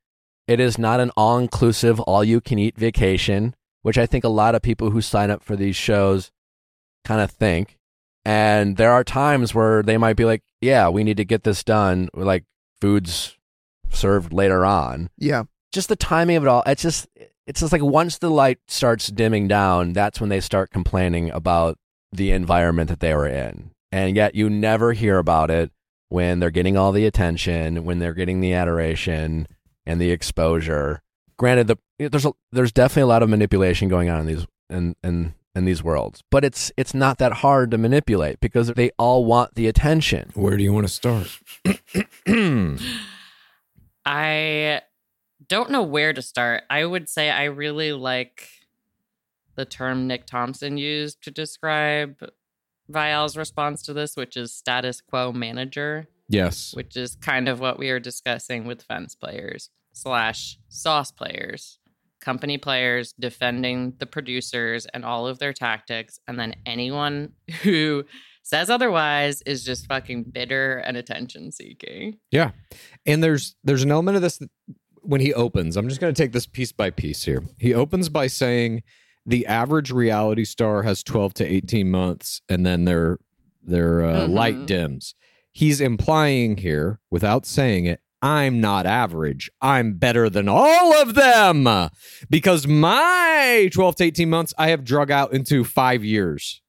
It 0.48 0.60
is 0.60 0.78
not 0.78 1.00
an 1.00 1.10
all 1.16 1.38
inclusive, 1.38 2.00
all 2.00 2.24
you 2.24 2.40
can 2.40 2.58
eat 2.58 2.76
vacation, 2.76 3.54
which 3.82 3.98
I 3.98 4.06
think 4.06 4.24
a 4.24 4.28
lot 4.28 4.54
of 4.54 4.62
people 4.62 4.90
who 4.90 5.00
sign 5.00 5.30
up 5.30 5.42
for 5.42 5.56
these 5.56 5.76
shows 5.76 6.30
kind 7.04 7.20
of 7.20 7.30
think. 7.30 7.78
And 8.24 8.76
there 8.76 8.92
are 8.92 9.04
times 9.04 9.54
where 9.54 9.82
they 9.82 9.96
might 9.96 10.16
be 10.16 10.24
like, 10.24 10.42
yeah, 10.60 10.88
we 10.88 11.04
need 11.04 11.16
to 11.16 11.24
get 11.24 11.44
this 11.44 11.64
done. 11.64 12.08
Like 12.14 12.44
food's 12.80 13.36
served 13.90 14.32
later 14.32 14.64
on. 14.64 15.10
Yeah. 15.16 15.44
Just 15.72 15.88
the 15.88 15.96
timing 15.96 16.36
of 16.36 16.42
it 16.44 16.48
all. 16.48 16.62
It's 16.66 16.82
just, 16.82 17.06
it's 17.46 17.60
just 17.60 17.72
like 17.72 17.82
once 17.82 18.18
the 18.18 18.30
light 18.30 18.58
starts 18.68 19.08
dimming 19.08 19.48
down, 19.48 19.92
that's 19.92 20.20
when 20.20 20.30
they 20.30 20.40
start 20.40 20.70
complaining 20.70 21.30
about 21.30 21.76
the 22.12 22.30
environment 22.30 22.88
that 22.88 23.00
they 23.00 23.14
were 23.14 23.26
in. 23.26 23.70
And 23.90 24.16
yet 24.16 24.34
you 24.34 24.48
never 24.48 24.92
hear 24.92 25.18
about 25.18 25.50
it 25.50 25.70
when 26.08 26.40
they're 26.40 26.50
getting 26.50 26.76
all 26.76 26.92
the 26.92 27.06
attention, 27.06 27.84
when 27.84 27.98
they're 27.98 28.14
getting 28.14 28.40
the 28.40 28.52
adoration 28.52 29.46
and 29.86 30.00
the 30.00 30.10
exposure. 30.10 31.02
Granted, 31.38 31.66
the 31.66 31.78
there's 31.98 32.26
a, 32.26 32.32
there's 32.52 32.72
definitely 32.72 33.02
a 33.02 33.06
lot 33.06 33.22
of 33.22 33.28
manipulation 33.28 33.88
going 33.88 34.08
on 34.08 34.20
in 34.20 34.26
these 34.26 34.46
in 34.70 34.94
in 35.02 35.34
in 35.54 35.64
these 35.64 35.82
worlds, 35.82 36.22
but 36.30 36.44
it's 36.44 36.72
it's 36.76 36.94
not 36.94 37.18
that 37.18 37.32
hard 37.34 37.70
to 37.70 37.78
manipulate 37.78 38.40
because 38.40 38.68
they 38.68 38.90
all 38.98 39.24
want 39.24 39.54
the 39.54 39.66
attention. 39.66 40.30
Where 40.34 40.56
do 40.56 40.62
you 40.62 40.72
want 40.72 40.86
to 40.86 40.92
start? 40.92 41.38
I 44.04 44.82
don't 45.48 45.70
know 45.70 45.82
where 45.82 46.12
to 46.12 46.22
start. 46.22 46.64
I 46.70 46.84
would 46.84 47.08
say 47.08 47.30
I 47.30 47.44
really 47.44 47.92
like 47.92 48.48
the 49.54 49.64
term 49.64 50.06
Nick 50.06 50.26
Thompson 50.26 50.78
used 50.78 51.22
to 51.24 51.30
describe 51.30 52.16
Viall's 52.88 53.36
response 53.36 53.82
to 53.82 53.92
this, 53.92 54.16
which 54.16 54.36
is 54.36 54.52
status 54.52 55.00
quo 55.00 55.32
manager, 55.32 56.08
yes. 56.28 56.74
which 56.74 56.96
is 56.96 57.16
kind 57.16 57.48
of 57.48 57.60
what 57.60 57.78
we 57.78 57.90
are 57.90 58.00
discussing 58.00 58.64
with 58.64 58.82
fence 58.82 59.14
players 59.14 59.70
slash 59.92 60.58
sauce 60.68 61.10
players, 61.10 61.78
company 62.20 62.58
players 62.58 63.12
defending 63.18 63.94
the 63.98 64.06
producers 64.06 64.86
and 64.86 65.04
all 65.04 65.26
of 65.26 65.38
their 65.38 65.52
tactics. 65.52 66.18
And 66.26 66.38
then 66.38 66.54
anyone 66.66 67.32
who 67.62 68.04
says 68.42 68.70
otherwise 68.70 69.42
is 69.42 69.64
just 69.64 69.86
fucking 69.86 70.24
bitter 70.24 70.78
and 70.78 70.96
attention 70.96 71.52
seeking. 71.52 72.18
Yeah. 72.30 72.50
And 73.06 73.22
there's 73.22 73.54
there's 73.62 73.84
an 73.84 73.92
element 73.92 74.16
of 74.16 74.22
this 74.22 74.38
that 74.38 74.50
when 75.02 75.20
he 75.20 75.32
opens. 75.34 75.76
I'm 75.76 75.88
just 75.88 76.00
going 76.00 76.14
to 76.14 76.22
take 76.22 76.32
this 76.32 76.46
piece 76.46 76.72
by 76.72 76.90
piece 76.90 77.24
here. 77.24 77.42
He 77.58 77.74
opens 77.74 78.08
by 78.08 78.26
saying 78.28 78.82
the 79.26 79.46
average 79.46 79.90
reality 79.90 80.44
star 80.44 80.82
has 80.82 81.02
12 81.02 81.34
to 81.34 81.44
18 81.46 81.90
months 81.90 82.40
and 82.48 82.64
then 82.66 82.84
their 82.84 83.18
their 83.64 84.02
uh, 84.04 84.26
Mhm. 84.26 84.30
light 84.30 84.66
dims. 84.66 85.14
He's 85.52 85.80
implying 85.80 86.56
here 86.56 86.98
without 87.10 87.46
saying 87.46 87.84
it 87.86 88.00
I'm 88.20 88.60
not 88.60 88.86
average. 88.86 89.50
I'm 89.60 89.94
better 89.94 90.30
than 90.30 90.48
all 90.48 90.94
of 91.02 91.14
them 91.14 91.66
because 92.30 92.66
my 92.68 93.68
12 93.72 93.96
to 93.96 94.04
18 94.04 94.30
months 94.30 94.54
I 94.58 94.68
have 94.70 94.84
drug 94.84 95.10
out 95.10 95.32
into 95.32 95.64
5 95.64 96.04
years. 96.04 96.60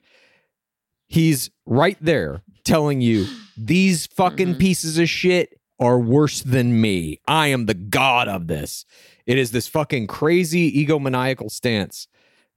He's 1.08 1.50
right 1.65 1.98
there 2.02 2.41
telling 2.63 3.02
you 3.02 3.26
these 3.58 4.08
fucking 4.08 4.56
Mhm. 4.56 4.60
pieces 4.60 4.98
of 4.98 5.10
shit 5.10 5.60
are 5.80 6.00
worse 6.00 6.42
than 6.42 6.80
me. 6.80 7.20
I 7.28 7.48
am 7.48 7.66
the 7.66 7.74
god 7.74 8.28
of 8.28 8.48
this. 8.48 8.86
It 9.26 9.38
is 9.38 9.52
this 9.52 9.68
fucking 9.68 10.08
crazy 10.08 10.72
egomaniacal 10.86 11.50
stance 11.52 12.08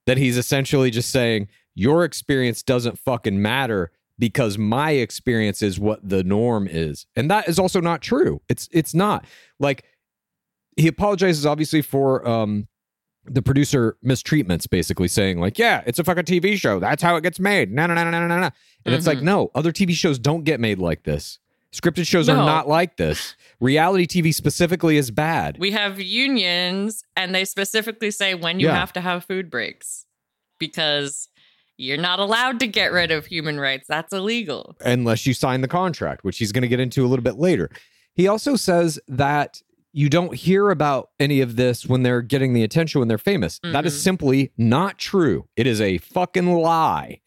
that 0.07 0.19
he's 0.19 0.37
essentially 0.37 0.91
just 0.91 1.11
saying 1.11 1.49
your 1.75 2.05
experience 2.05 2.63
doesn't 2.63 2.99
fucking 2.99 3.41
matter 3.41 3.91
because 4.19 4.57
my 4.59 4.93
experience 4.93 5.61
is 5.63 5.79
what 5.79 6.09
the 6.09 6.25
norm 6.25 6.67
is. 6.71 7.07
And 7.17 7.31
that 7.31 7.49
is 7.49 7.59
also 7.59 7.81
not 7.81 8.01
true. 8.03 8.41
It's 8.49 8.69
it's 8.73 8.95
not. 8.95 9.25
Like 9.59 9.85
he 10.77 10.87
apologizes 10.89 11.45
obviously 11.47 11.83
for 11.83 12.27
um 12.29 12.69
the 13.25 13.43
producer 13.43 13.97
mistreatments 14.05 14.71
basically 14.71 15.09
saying 15.09 15.41
like 15.41 15.59
yeah 15.59 15.83
it's 15.85 15.99
a 15.99 16.05
fucking 16.05 16.23
tv 16.23 16.57
show 16.57 16.79
that's 16.79 17.03
how 17.03 17.17
it 17.17 17.23
gets 17.23 17.41
made 17.41 17.73
no 17.73 17.85
no 17.87 17.95
no 17.95 18.05
no 18.05 18.11
no 18.13 18.27
no 18.29 18.39
no 18.41 18.51
and 18.85 18.95
it's 18.95 19.05
like 19.07 19.19
Mhm. 19.19 19.23
no 19.23 19.51
other 19.53 19.73
tv 19.73 19.95
shows 19.95 20.17
don't 20.17 20.45
get 20.45 20.61
made 20.61 20.79
like 20.79 21.03
this 21.03 21.41
scripted 21.81 22.07
shows 22.07 22.29
are 22.29 22.37
not 22.37 22.67
like 22.69 22.97
this 22.97 23.35
reality 23.61 24.07
tv 24.07 24.33
specifically 24.35 24.97
is 24.97 25.11
bad 25.11 25.57
We 25.59 25.71
have 25.73 26.01
unions, 26.01 27.03
and 27.17 27.35
they 27.35 27.45
specifically 27.45 28.11
say 28.11 28.35
when 28.35 28.61
you 28.61 28.67
Yeah. 28.69 28.75
have 28.79 28.93
to 28.95 29.01
have 29.01 29.25
food 29.25 29.51
breaks 29.51 30.07
because 30.59 31.29
you're 31.77 31.99
not 31.99 32.19
allowed 32.19 32.59
to 32.61 32.67
get 32.67 32.91
rid 32.91 33.11
of 33.11 33.27
human 33.27 33.61
rights. 33.61 33.87
That's 33.89 34.13
illegal. 34.13 34.77
unless 34.81 35.27
you 35.27 35.35
sign 35.35 35.61
the 35.61 35.69
contract 35.69 36.25
which 36.25 36.39
he's 36.39 36.53
going 36.53 36.63
to 36.63 36.69
get 36.69 36.81
into 36.81 37.05
a 37.05 37.09
little 37.09 37.23
bit 37.23 37.37
later 37.37 37.71
he 38.15 38.27
also 38.29 38.57
says 38.57 38.99
that 39.09 39.61
you 39.93 40.09
don't 40.11 40.35
hear 40.35 40.69
about 40.71 41.11
any 41.21 41.41
of 41.41 41.57
this 41.57 41.87
when 41.87 42.03
they're 42.03 42.21
getting 42.23 42.53
the 42.53 42.63
attention 42.63 42.99
when 42.99 43.09
they're 43.09 43.17
famous. 43.17 43.59
That 43.63 43.87
is 43.87 43.95
Mhm. 43.95 43.99
simply 44.03 44.53
not 44.59 44.99
true. 44.99 45.49
It 45.57 45.67
is 45.67 45.81
a 45.81 45.97
fucking 45.99 46.53
lie. 46.55 47.21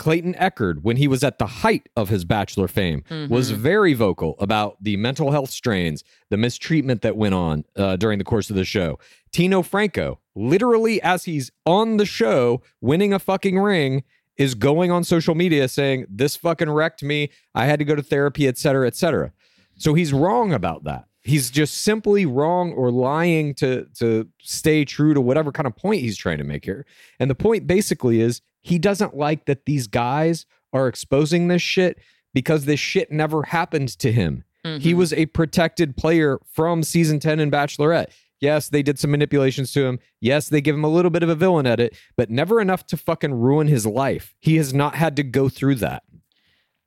Clayton 0.00 0.32
Echard, 0.34 0.78
when 0.82 0.96
he 0.96 1.06
was 1.06 1.22
at 1.22 1.38
the 1.38 1.46
height 1.46 1.88
of 1.94 2.08
his 2.08 2.24
Bachelor 2.24 2.66
fame, 2.68 3.04
was 3.28 3.52
Mhm. 3.52 3.56
very 3.56 3.92
vocal 3.92 4.34
about 4.40 4.82
the 4.82 4.96
mental 4.96 5.30
health 5.30 5.50
strains, 5.50 6.02
the 6.30 6.38
mistreatment 6.38 7.02
that 7.02 7.16
went 7.18 7.34
on 7.34 7.64
uh, 7.76 7.96
during 7.96 8.18
the 8.18 8.24
course 8.24 8.48
of 8.48 8.56
the 8.56 8.64
show. 8.64 8.98
Tino 9.30 9.60
Franco, 9.60 10.18
literally 10.34 11.02
as 11.02 11.26
he's 11.26 11.50
on 11.66 11.98
the 11.98 12.06
show 12.06 12.62
winning 12.80 13.12
a 13.12 13.18
fucking 13.18 13.58
ring, 13.58 14.02
is 14.38 14.54
going 14.54 14.90
on 14.90 15.04
social 15.04 15.34
media 15.34 15.68
saying, 15.68 16.06
This 16.08 16.34
fucking 16.34 16.70
wrecked 16.70 17.02
me. 17.02 17.28
I 17.54 17.66
had 17.66 17.78
to 17.78 17.84
go 17.84 17.94
to 17.94 18.02
therapy, 18.02 18.48
et 18.48 18.56
cetera, 18.56 18.86
et 18.86 18.96
cetera. 18.96 19.32
So 19.76 19.92
he's 19.92 20.14
wrong 20.14 20.52
about 20.54 20.84
that. 20.84 21.04
He's 21.22 21.50
just 21.50 21.74
simply 21.82 22.24
wrong 22.24 22.72
or 22.72 22.90
lying 22.90 23.52
to 23.56 23.86
to 23.98 24.28
stay 24.40 24.86
true 24.86 25.12
to 25.12 25.20
whatever 25.20 25.52
kind 25.52 25.66
of 25.66 25.76
point 25.76 26.00
he's 26.00 26.16
trying 26.16 26.38
to 26.38 26.44
make 26.44 26.64
here. 26.64 26.86
And 27.18 27.28
the 27.28 27.34
point 27.34 27.66
basically 27.66 28.22
is 28.22 28.40
he 28.62 28.78
doesn't 28.78 29.16
like 29.16 29.46
that 29.46 29.66
these 29.66 29.86
guys 29.86 30.46
are 30.72 30.86
exposing 30.88 31.48
this 31.48 31.62
shit 31.62 31.98
because 32.34 32.64
this 32.64 32.80
shit 32.80 33.10
never 33.10 33.42
happened 33.44 33.88
to 33.98 34.12
him. 34.12 34.44
He 34.62 34.92
Mhm. 34.92 34.96
was 34.96 35.12
a 35.14 35.26
protected 35.26 35.96
player 35.96 36.38
from 36.52 36.82
season 36.82 37.18
10 37.18 37.40
in 37.40 37.50
Bachelorette. 37.50 38.10
Yes, 38.40 38.68
they 38.68 38.82
did 38.82 38.98
some 38.98 39.10
manipulations 39.10 39.72
to 39.72 39.84
him. 39.86 39.98
Yes, 40.20 40.48
they 40.48 40.60
give 40.60 40.74
him 40.74 40.84
a 40.84 40.88
little 40.88 41.10
bit 41.10 41.22
of 41.22 41.28
a 41.28 41.34
villain 41.34 41.66
edit, 41.66 41.96
but 42.16 42.30
never 42.30 42.60
enough 42.60 42.86
to 42.86 42.96
fucking 42.96 43.32
ruin 43.34 43.68
his 43.68 43.86
life. 43.86 44.34
He 44.38 44.56
has 44.56 44.72
not 44.74 44.94
had 44.94 45.16
to 45.16 45.22
go 45.22 45.48
through 45.48 45.76
that. 45.76 46.02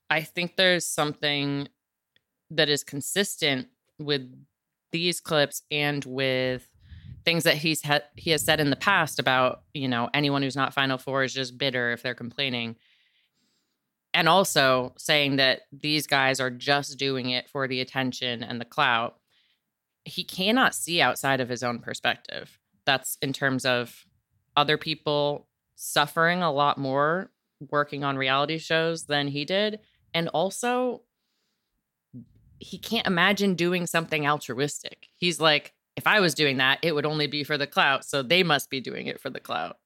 I 0.09 0.21
think 0.21 0.55
there's 0.55 0.85
something 0.85 1.67
that 2.51 2.69
is 2.69 2.83
consistent 2.83 3.67
with 3.99 4.31
these 4.91 5.19
clips 5.19 5.63
and 5.71 6.05
with 6.05 6.69
things 7.25 7.43
that 7.43 7.55
he's 7.55 7.81
ha- 7.83 8.01
he 8.15 8.31
has 8.31 8.43
said 8.43 8.59
in 8.59 8.69
the 8.69 8.75
past 8.75 9.19
about 9.19 9.63
you 9.73 9.87
know 9.87 10.09
anyone 10.13 10.41
who's 10.41 10.55
not 10.55 10.73
final 10.73 10.97
four 10.97 11.23
is 11.23 11.33
just 11.33 11.57
bitter 11.57 11.91
if 11.91 12.01
they're 12.01 12.15
complaining. 12.15 12.75
And 14.13 14.29
also 14.29 14.93
saying 14.97 15.37
that 15.37 15.61
these 15.71 16.05
guys 16.05 16.39
are 16.39 16.51
just 16.51 16.99
doing 16.99 17.31
it 17.31 17.49
for 17.49 17.67
the 17.67 17.81
attention 17.81 18.43
and 18.43 18.61
the 18.61 18.65
clout. 18.65 19.17
He 20.05 20.23
cannot 20.23 20.75
see 20.75 21.01
outside 21.01 21.41
of 21.41 21.49
his 21.49 21.63
own 21.63 21.79
perspective. 21.79 22.59
That's 22.85 23.17
in 23.21 23.33
terms 23.33 23.65
of 23.65 24.05
other 24.55 24.77
people 24.77 25.47
suffering 25.75 26.43
a 26.43 26.51
lot 26.51 26.77
more 26.77 27.31
working 27.71 28.03
on 28.03 28.17
reality 28.17 28.57
shows 28.57 29.05
than 29.05 29.29
he 29.29 29.45
did. 29.45 29.79
And 30.13 30.27
also 30.29 31.01
he 32.59 32.77
can't 32.77 33.07
imagine 33.07 33.55
doing 33.55 33.85
something 33.87 34.27
altruistic. 34.27 35.07
He's 35.15 35.39
like, 35.39 35.73
if 35.95 36.07
I 36.07 36.19
was 36.19 36.33
doing 36.33 36.57
that, 36.57 36.79
it 36.81 36.93
would 36.93 37.05
only 37.05 37.27
be 37.27 37.43
for 37.43 37.57
the 37.57 37.67
clout, 37.67 38.05
so 38.05 38.21
they 38.23 38.43
must 38.43 38.69
be 38.69 38.81
doing 38.81 39.07
it 39.07 39.19
for 39.21 39.29
the 39.29 39.39
clout. 39.39 39.77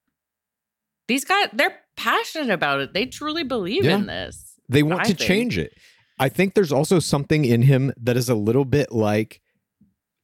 These 1.08 1.26
guys, 1.26 1.48
they're 1.54 1.78
passionate 1.96 2.50
about 2.54 2.80
it. 2.82 2.94
They 2.94 3.06
truly 3.06 3.44
believe 3.44 3.86
Yeah. 3.86 3.96
in 3.96 4.06
this. 4.08 4.54
They 4.70 4.84
want 4.84 5.02
I 5.02 5.04
to 5.06 5.08
think. 5.16 5.20
change 5.20 5.58
it. 5.58 5.74
I 6.20 6.30
think 6.30 6.54
there's 6.54 6.72
also 6.72 7.00
something 7.00 7.46
in 7.46 7.62
him 7.62 7.94
that 7.98 8.18
is 8.18 8.28
a 8.30 8.36
little 8.36 8.66
bit 8.66 8.92
like, 8.92 9.42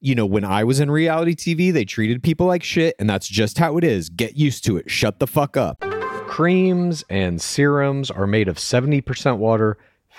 you 0.01 0.15
know, 0.15 0.25
when 0.25 0.43
I 0.43 0.63
was 0.65 0.79
in 0.81 0.91
reality 0.91 1.35
TV, 1.35 1.71
they 1.71 1.85
treated 1.85 2.21
people 2.23 2.47
like 2.47 2.63
shit, 2.63 2.95
and 2.99 3.09
that's 3.09 3.27
just 3.27 3.57
how 3.57 3.77
it 3.77 3.83
is. 3.83 4.09
Get 4.09 4.35
used 4.35 4.65
to 4.65 4.75
it. 4.77 4.89
Shut 4.91 5.19
the 5.19 5.27
fuck 5.27 5.55
up. 5.55 5.79
Creams 6.27 7.03
and 7.09 7.41
serums 7.41 8.09
are 8.11 8.27
made 8.27 8.47
of 8.47 8.57
70% 8.57 9.37
water, 9.37 9.77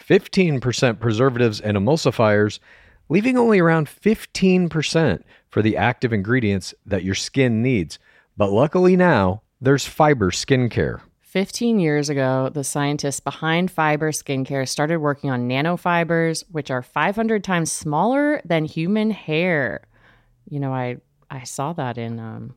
15% 0.09 1.01
preservatives 1.01 1.61
and 1.61 1.77
emulsifiers, 1.77 2.61
leaving 3.09 3.37
only 3.37 3.59
around 3.59 3.89
15% 3.89 5.23
for 5.55 5.63
the 5.63 5.77
active 5.77 6.13
ingredients 6.13 6.75
that 6.85 7.05
your 7.05 7.15
skin 7.15 7.63
needs. 7.63 8.01
But 8.37 8.51
luckily 8.51 8.97
now, 8.97 9.43
there's 9.61 9.87
fiber 9.87 10.33
skincare. 10.33 11.01
15 11.23 11.79
years 11.79 12.09
ago, 12.09 12.51
the 12.53 12.65
scientists 12.65 13.21
behind 13.21 13.71
Fiber 13.71 14.11
Skincare 14.11 14.69
started 14.69 14.99
working 14.99 15.31
on 15.31 15.49
nanofibers, 15.49 16.43
which 16.51 16.73
are 16.73 16.83
500 16.83 17.45
times 17.45 17.71
smaller 17.71 18.43
than 18.45 18.65
human 18.65 19.13
hair. 19.13 19.87
You 20.49 20.59
know, 20.59 20.73
I 20.73 20.97
I 21.31 21.45
saw 21.45 21.73
that 21.75 21.99
in 21.99 22.19
um, 22.19 22.57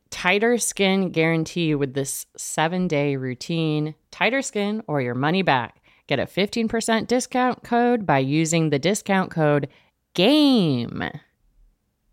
tighter 0.11 0.57
skin 0.59 1.09
guarantee 1.09 1.73
with 1.73 1.95
this 1.95 2.27
seven 2.37 2.87
day 2.87 3.15
routine. 3.15 3.95
Tighter 4.11 4.43
skin 4.43 4.83
or 4.87 5.01
your 5.01 5.15
money 5.15 5.41
back. 5.41 5.81
Get 6.07 6.19
a 6.19 6.25
15% 6.25 7.07
discount 7.07 7.63
code 7.63 8.05
by 8.05 8.19
using 8.19 8.69
the 8.69 8.79
discount 8.79 9.31
code 9.31 9.69
GAME. 10.13 11.09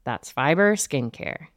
That's 0.05 0.31
Fiber 0.31 0.77
Skincare. 0.77 1.49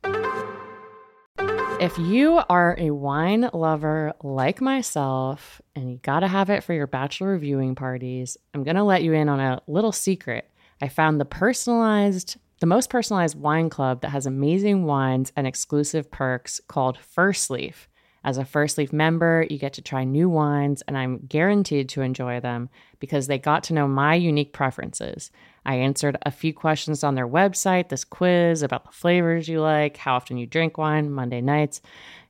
If 1.79 1.97
you 1.97 2.41
are 2.49 2.75
a 2.77 2.91
wine 2.91 3.49
lover 3.53 4.13
like 4.21 4.61
myself 4.61 5.61
and 5.75 5.91
you 5.91 5.97
got 6.03 6.19
to 6.19 6.27
have 6.27 6.49
it 6.49 6.63
for 6.63 6.73
your 6.73 6.85
bachelor 6.85 7.37
viewing 7.37 7.75
parties, 7.75 8.37
I'm 8.53 8.63
to 8.75 8.83
let 8.83 9.03
you 9.03 9.13
in 9.13 9.29
on 9.29 9.39
a 9.39 9.61
little 9.67 9.91
secret. 9.91 10.49
I 10.81 10.89
found 10.89 11.19
the 11.19 11.25
personalized, 11.25 12.37
the 12.61 12.67
most 12.67 12.91
personalized 12.91 13.39
wine 13.39 13.71
club 13.71 14.01
that 14.01 14.09
has 14.09 14.27
amazing 14.27 14.85
wines 14.85 15.31
and 15.35 15.47
exclusive 15.47 16.11
perks 16.11 16.61
called 16.67 16.95
First 16.99 17.49
Leaf. 17.49 17.89
As 18.23 18.37
a 18.37 18.45
First 18.45 18.77
Leaf 18.77 18.93
member, 18.93 19.47
you 19.49 19.57
get 19.57 19.73
to 19.73 19.81
try 19.81 20.03
new 20.03 20.29
wines, 20.29 20.83
and 20.83 20.95
I'm 20.95 21.25
guaranteed 21.25 21.89
to 21.89 22.03
enjoy 22.03 22.39
them 22.39 22.69
because 22.99 23.25
they 23.25 23.39
got 23.39 23.63
to 23.63 23.73
know 23.73 23.87
my 23.87 24.13
unique 24.13 24.53
preferences. 24.53 25.31
I 25.65 25.77
answered 25.77 26.17
a 26.21 26.29
few 26.29 26.53
questions 26.53 27.03
on 27.03 27.15
their 27.15 27.27
website, 27.27 27.89
this 27.89 28.03
quiz 28.03 28.61
about 28.61 28.85
the 28.85 28.91
flavors 28.91 29.49
you 29.49 29.59
like, 29.59 29.97
how 29.97 30.13
often 30.13 30.37
you 30.37 30.45
drink 30.45 30.77
wine, 30.77 31.11
Monday 31.11 31.41
nights, 31.41 31.81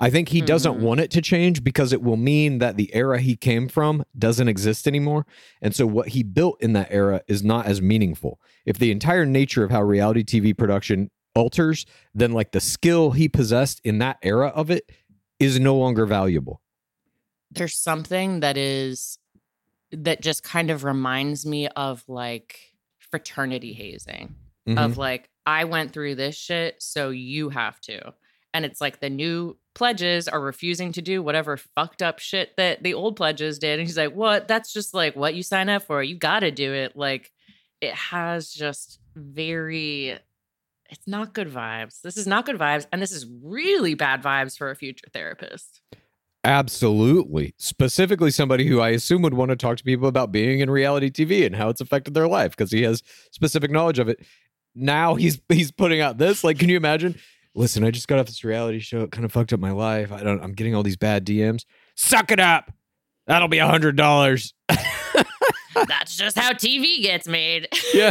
I 0.00 0.10
think 0.10 0.28
he 0.28 0.40
doesn't 0.40 0.76
Mhm. 0.78 0.80
want 0.80 1.00
it 1.00 1.10
to 1.12 1.20
change 1.20 1.64
because 1.64 1.92
it 1.92 2.02
will 2.02 2.16
mean 2.16 2.58
that 2.58 2.76
the 2.76 2.94
era 2.94 3.18
he 3.20 3.34
came 3.36 3.66
from 3.68 4.04
doesn't 4.16 4.46
exist 4.48 4.86
anymore. 4.86 5.26
And 5.60 5.74
so 5.74 5.86
what 5.86 6.08
he 6.10 6.22
built 6.22 6.62
in 6.62 6.72
that 6.74 6.86
era 6.90 7.22
is 7.26 7.42
not 7.42 7.66
as 7.66 7.82
meaningful. 7.82 8.40
If 8.64 8.78
the 8.78 8.90
entire 8.92 9.26
nature 9.26 9.64
of 9.64 9.70
how 9.72 9.82
reality 9.82 10.22
TV 10.22 10.54
production 10.56 11.10
alters, 11.34 11.84
then 12.14 12.32
like 12.32 12.52
the 12.52 12.60
skill 12.60 13.10
he 13.10 13.28
possessed 13.28 13.80
in 13.82 13.98
that 13.98 14.18
era 14.22 14.48
of 14.48 14.70
it 14.70 14.90
is 15.40 15.58
no 15.58 15.76
longer 15.76 16.06
valuable. 16.06 16.60
there's 17.50 17.74
something 17.76 18.40
that 18.40 18.58
is 18.58 19.18
that 19.90 20.20
just 20.20 20.42
kind 20.42 20.70
of 20.70 20.84
reminds 20.84 21.46
me 21.46 21.66
of 21.68 22.04
like 22.06 22.74
fraternity 22.98 23.72
hazing 23.72 24.34
Mhm. 24.68 24.78
of 24.78 24.98
like 24.98 25.30
I 25.46 25.64
went 25.64 25.92
through 25.94 26.16
this 26.16 26.36
shit 26.36 26.82
so 26.82 27.08
you 27.08 27.48
have 27.48 27.80
to 27.82 28.12
and 28.54 28.64
it's 28.64 28.80
like 28.80 29.00
the 29.00 29.10
new 29.10 29.56
pledges 29.74 30.28
are 30.28 30.40
refusing 30.40 30.92
to 30.92 31.02
do 31.02 31.22
whatever 31.22 31.56
fucked 31.56 32.02
up 32.02 32.18
shit 32.18 32.56
that 32.56 32.82
the 32.82 32.94
old 32.94 33.16
pledges 33.16 33.58
did 33.58 33.78
and 33.78 33.86
he's 33.86 33.96
like 33.96 34.14
what 34.14 34.48
that's 34.48 34.72
just 34.72 34.94
like 34.94 35.14
what 35.14 35.34
you 35.34 35.42
sign 35.42 35.68
up 35.68 35.82
for 35.82 36.02
you 36.02 36.16
got 36.16 36.40
to 36.40 36.50
do 36.50 36.72
it 36.72 36.96
like 36.96 37.30
it 37.80 37.94
has 37.94 38.52
just 38.52 38.98
very 39.14 40.18
it's 40.90 41.06
not 41.06 41.34
good 41.34 41.48
vibes 41.48 42.00
this 42.02 42.16
is 42.16 42.26
not 42.26 42.46
good 42.46 42.58
vibes 42.58 42.86
and 42.92 43.00
this 43.00 43.12
is 43.12 43.26
really 43.42 43.94
bad 43.94 44.22
vibes 44.22 44.56
for 44.56 44.70
a 44.70 44.76
future 44.76 45.06
therapist 45.12 45.80
Absolutely. 46.44 47.52
Specifically, 47.58 48.30
somebody 48.30 48.66
who 48.66 48.80
I 48.80 48.90
assume 48.90 49.22
would 49.22 49.34
want 49.34 49.50
to 49.50 49.56
talk 49.56 49.76
to 49.78 49.84
people 49.84 50.08
about 50.08 50.30
being 50.30 50.60
in 50.60 50.70
reality 50.70 51.10
TV 51.10 51.44
and 51.44 51.56
how 51.56 51.68
it's 51.68 51.80
affected 51.80 52.14
their 52.14 52.28
life 52.28 52.52
because 52.52 52.70
he 52.70 52.82
has 52.84 53.02
specific 53.32 53.70
knowledge 53.70 53.98
of 53.98 54.08
it. 54.08 54.24
Now 54.74 55.16
he's 55.16 55.40
he's 55.48 55.72
putting 55.72 56.00
out 56.00 56.16
this. 56.16 56.44
Like, 56.44 56.58
can 56.58 56.68
you 56.68 56.76
imagine? 56.76 57.16
Listen, 57.58 57.82
I 57.82 57.90
just 57.90 58.06
got 58.06 58.20
off 58.20 58.26
this 58.26 58.44
reality 58.44 58.78
show. 58.78 59.02
It 59.02 59.10
kind 59.10 59.24
of 59.24 59.32
fucked 59.32 59.52
up 59.52 59.58
my 59.58 59.72
life. 59.72 60.12
I 60.12 60.22
don't. 60.22 60.40
I'm 60.40 60.52
getting 60.52 60.76
all 60.76 60.84
these 60.84 60.96
bad 60.96 61.26
DMs. 61.26 61.64
Suck 61.96 62.30
it 62.30 62.38
up. 62.38 62.72
That'll 63.26 63.48
be 63.48 63.58
a 63.58 63.66
hundred 63.66 63.96
dollars. 63.96 64.54
that's 65.88 66.16
just 66.16 66.36
how 66.36 66.52
tv 66.52 67.02
gets 67.02 67.28
made 67.28 67.68
yeah, 67.94 68.10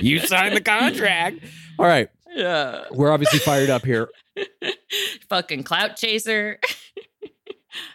you 0.00 0.18
signed 0.18 0.56
the 0.56 0.62
contract. 0.62 1.38
All 1.78 1.86
right, 1.86 2.08
yeah 2.34 2.84
we're 2.90 3.10
obviously 3.12 3.38
fired 3.38 3.68
up 3.70 3.84
here. 3.84 4.08
fucking 5.28 5.62
clout 5.64 5.96
chaser. 5.96 6.58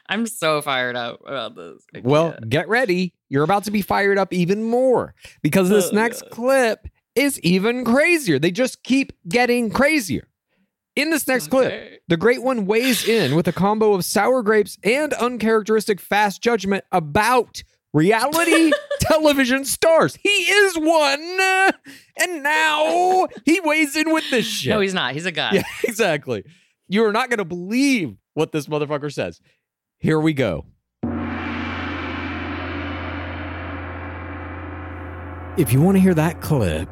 I'm 0.07 0.27
so 0.27 0.61
fired 0.61 0.95
up 0.95 1.21
about 1.25 1.55
this. 1.55 1.83
Well, 2.03 2.35
get 2.47 2.67
ready. 2.69 3.13
You're 3.29 3.43
about 3.43 3.63
to 3.65 3.71
be 3.71 3.81
fired 3.81 4.17
up 4.17 4.33
even 4.33 4.63
more 4.63 5.15
because 5.41 5.69
this 5.69 5.89
Oh, 5.91 5.95
next 5.95 6.21
God. 6.21 6.31
clip 6.31 6.87
is 7.15 7.39
even 7.41 7.85
crazier. 7.85 8.39
They 8.39 8.51
just 8.51 8.83
keep 8.83 9.13
getting 9.27 9.69
crazier. 9.71 10.27
In 10.95 11.09
this 11.09 11.27
next 11.27 11.49
clip, 11.49 12.01
the 12.07 12.15
great 12.15 12.41
one 12.41 12.65
weighs 12.65 13.05
in 13.07 13.35
with 13.35 13.49
a 13.49 13.51
combo 13.51 13.93
of 13.93 14.05
sour 14.05 14.41
grapes 14.41 14.77
and 14.81 15.13
uncharacteristic 15.13 15.99
fast 15.99 16.41
judgment 16.41 16.85
about 16.89 17.63
reality 17.93 18.71
television 19.01 19.65
stars. 19.65 20.15
He 20.15 20.29
is 20.29 20.77
one. 20.77 21.73
And 22.21 22.43
now 22.43 23.27
he 23.43 23.59
weighs 23.59 23.97
in 23.97 24.13
with 24.13 24.29
this 24.29 24.45
shit. 24.45 24.69
No, 24.69 24.79
he's 24.79 24.93
not. 24.93 25.13
He's 25.13 25.25
a 25.25 25.33
guy. 25.33 25.51
Yeah, 25.55 25.63
exactly. 25.83 26.45
You 26.87 27.03
are 27.03 27.11
not 27.11 27.29
going 27.29 27.39
to 27.39 27.45
believe 27.45 28.15
what 28.33 28.53
this 28.53 28.67
motherfucker 28.67 29.11
says. 29.11 29.41
Here 29.97 30.19
we 30.19 30.31
go. 30.31 30.65
If 35.57 35.73
you 35.73 35.81
want 35.81 35.97
to 35.97 36.01
hear 36.01 36.13
that 36.13 36.41
clip 36.41 36.89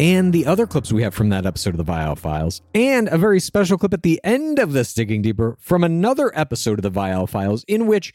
and 0.00 0.32
the 0.32 0.46
other 0.46 0.66
clips 0.66 0.90
we 0.90 1.02
have 1.02 1.12
from 1.12 1.28
that 1.28 1.44
episode 1.44 1.74
of 1.74 1.76
the 1.76 1.84
Viall 1.84 2.16
Files, 2.16 2.62
and 2.74 3.06
a 3.08 3.18
very 3.18 3.38
special 3.38 3.76
clip 3.76 3.92
at 3.92 4.02
the 4.02 4.18
end 4.24 4.58
of 4.58 4.72
this 4.72 4.94
Digging 4.94 5.20
Deeper 5.20 5.58
from 5.60 5.84
another 5.84 6.32
episode 6.34 6.78
of 6.78 6.82
the 6.82 6.90
Viall 6.90 7.28
Files, 7.28 7.64
in 7.68 7.86
which 7.86 8.14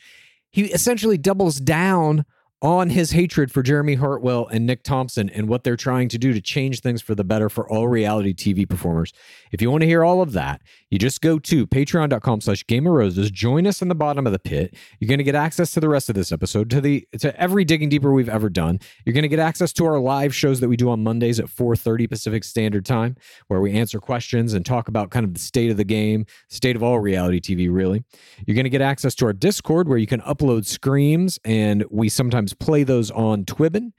he 0.51 0.63
essentially 0.63 1.15
doubles 1.15 1.59
down 1.59 2.25
on 2.61 2.89
his 2.89 3.11
hatred 3.11 3.51
for 3.51 3.61
Jeremy 3.61 3.95
Hartwell 3.95 4.47
and 4.47 4.65
Nick 4.65 4.81
Thompson 4.83 5.29
and 5.29 5.47
what 5.49 5.63
they're 5.63 5.75
trying 5.75 6.07
to 6.09 6.17
do 6.17 6.33
to 6.33 6.41
change 6.41 6.79
things 6.79 7.01
for 7.01 7.13
the 7.13 7.23
better 7.23 7.49
for 7.49 7.69
all 7.69 7.87
reality 7.87 8.33
TV 8.33 8.67
performers. 8.67 9.11
If 9.51 9.61
you 9.61 9.69
want 9.69 9.81
to 9.81 9.87
hear 9.87 10.03
all 10.03 10.21
of 10.21 10.31
that, 10.31 10.61
you 10.89 10.97
just 10.97 11.21
go 11.21 11.37
to 11.37 11.67
patreon.com 11.67 12.41
slash 12.41 12.65
game 12.65 12.87
of 12.87 12.93
roses, 12.93 13.29
join 13.29 13.67
us 13.67 13.81
in 13.81 13.89
the 13.89 13.95
bottom 13.95 14.25
of 14.25 14.31
the 14.31 14.39
pit. 14.39 14.73
You're 14.99 15.07
going 15.07 15.17
to 15.17 15.23
get 15.23 15.35
access 15.35 15.71
to 15.71 15.79
the 15.79 15.89
rest 15.89 16.09
of 16.09 16.15
this 16.15 16.31
episode, 16.31 16.69
to 16.69 16.81
the 16.81 17.07
to 17.19 17.39
every 17.39 17.65
digging 17.65 17.89
deeper 17.89 18.13
we've 18.13 18.29
ever 18.29 18.49
done. 18.49 18.79
You're 19.05 19.13
going 19.13 19.23
to 19.23 19.29
get 19.29 19.39
access 19.39 19.73
to 19.73 19.85
our 19.85 19.99
live 19.99 20.33
shows 20.33 20.59
that 20.61 20.69
we 20.69 20.77
do 20.77 20.89
on 20.89 21.03
Mondays 21.03 21.39
at 21.39 21.47
4:30 21.47 22.09
Pacific 22.09 22.43
Standard 22.43 22.85
Time, 22.85 23.15
where 23.47 23.59
we 23.59 23.73
answer 23.73 23.99
questions 23.99 24.53
and 24.53 24.65
talk 24.65 24.87
about 24.87 25.11
kind 25.11 25.25
of 25.25 25.33
the 25.33 25.39
state 25.39 25.71
of 25.71 25.77
the 25.77 25.83
game, 25.83 26.25
state 26.49 26.75
of 26.75 26.83
all 26.83 26.99
reality 26.99 27.39
TV, 27.39 27.71
really. 27.71 28.03
You're 28.47 28.55
going 28.55 28.63
to 28.63 28.69
get 28.69 28.81
access 28.81 29.13
to 29.15 29.25
our 29.25 29.33
Discord 29.33 29.87
where 29.87 29.97
you 29.97 30.07
can 30.07 30.21
upload 30.21 30.65
screams 30.65 31.39
and 31.43 31.83
we 31.89 32.09
sometimes 32.09 32.44
play 32.53 32.83
those 32.83 33.11
on 33.11 33.45
Twibbin. 33.45 33.91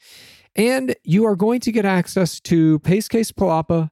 And 0.54 0.94
you 1.04 1.26
are 1.26 1.36
going 1.36 1.60
to 1.60 1.72
get 1.72 1.84
access 1.84 2.40
to 2.40 2.78
Pace 2.80 3.08
Case 3.08 3.30
Palapa, 3.30 3.90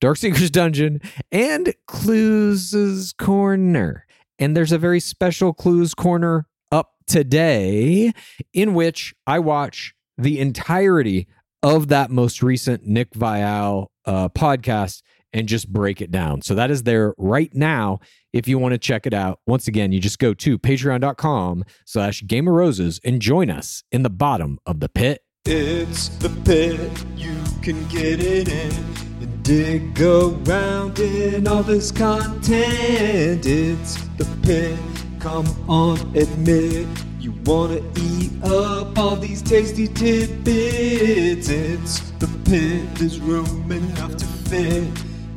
Darkseeker's 0.00 0.50
Dungeon, 0.50 1.00
and 1.32 1.74
Clues' 1.86 3.14
Corner. 3.16 4.06
And 4.38 4.56
there's 4.56 4.72
a 4.72 4.78
very 4.78 5.00
special 5.00 5.54
Clues 5.54 5.94
Corner 5.94 6.46
up 6.70 6.94
today 7.06 8.12
in 8.52 8.74
which 8.74 9.14
I 9.26 9.38
watch 9.38 9.94
the 10.18 10.40
entirety 10.40 11.26
of 11.62 11.88
that 11.88 12.10
most 12.10 12.42
recent 12.42 12.86
Nick 12.86 13.12
Viall 13.12 13.86
uh, 14.04 14.28
podcast 14.28 15.02
and 15.34 15.48
just 15.48 15.70
break 15.70 16.00
it 16.00 16.10
down. 16.10 16.40
So 16.40 16.54
that 16.54 16.70
is 16.70 16.84
there 16.84 17.12
right 17.18 17.52
now 17.52 17.98
if 18.32 18.48
you 18.48 18.58
want 18.58 18.72
to 18.72 18.78
check 18.78 19.06
it 19.06 19.12
out. 19.12 19.40
Once 19.46 19.68
again, 19.68 19.92
you 19.92 20.00
just 20.00 20.18
go 20.18 20.32
to 20.32 20.58
patreon.com 20.58 21.64
slash 21.84 22.22
game 22.26 22.48
of 22.48 22.54
roses 22.54 23.00
and 23.04 23.20
join 23.20 23.50
us 23.50 23.82
in 23.92 24.02
the 24.02 24.10
bottom 24.10 24.58
of 24.64 24.80
the 24.80 24.88
pit. 24.88 25.22
It's 25.44 26.08
the 26.08 26.30
pit, 26.44 26.80
you 27.16 27.36
can 27.60 27.86
get 27.88 28.20
it 28.20 28.48
in 28.48 28.72
and 29.20 29.42
dig 29.42 30.00
around 30.00 30.98
in 30.98 31.46
all 31.46 31.62
this 31.62 31.90
content. 31.90 33.44
It's 33.44 34.02
the 34.16 34.26
pit, 34.42 34.78
come 35.18 35.46
on, 35.68 35.98
admit 36.16 36.86
you 37.20 37.32
wanna 37.44 37.80
eat 37.98 38.32
up 38.42 38.96
all 38.98 39.16
these 39.16 39.42
tasty 39.42 39.88
tidbits. 39.88 41.48
It's 41.48 42.00
the 42.12 42.28
pit, 42.44 42.94
there's 42.94 43.20
room 43.20 43.70
enough 43.70 44.16
to 44.16 44.24
fit 44.24 45.13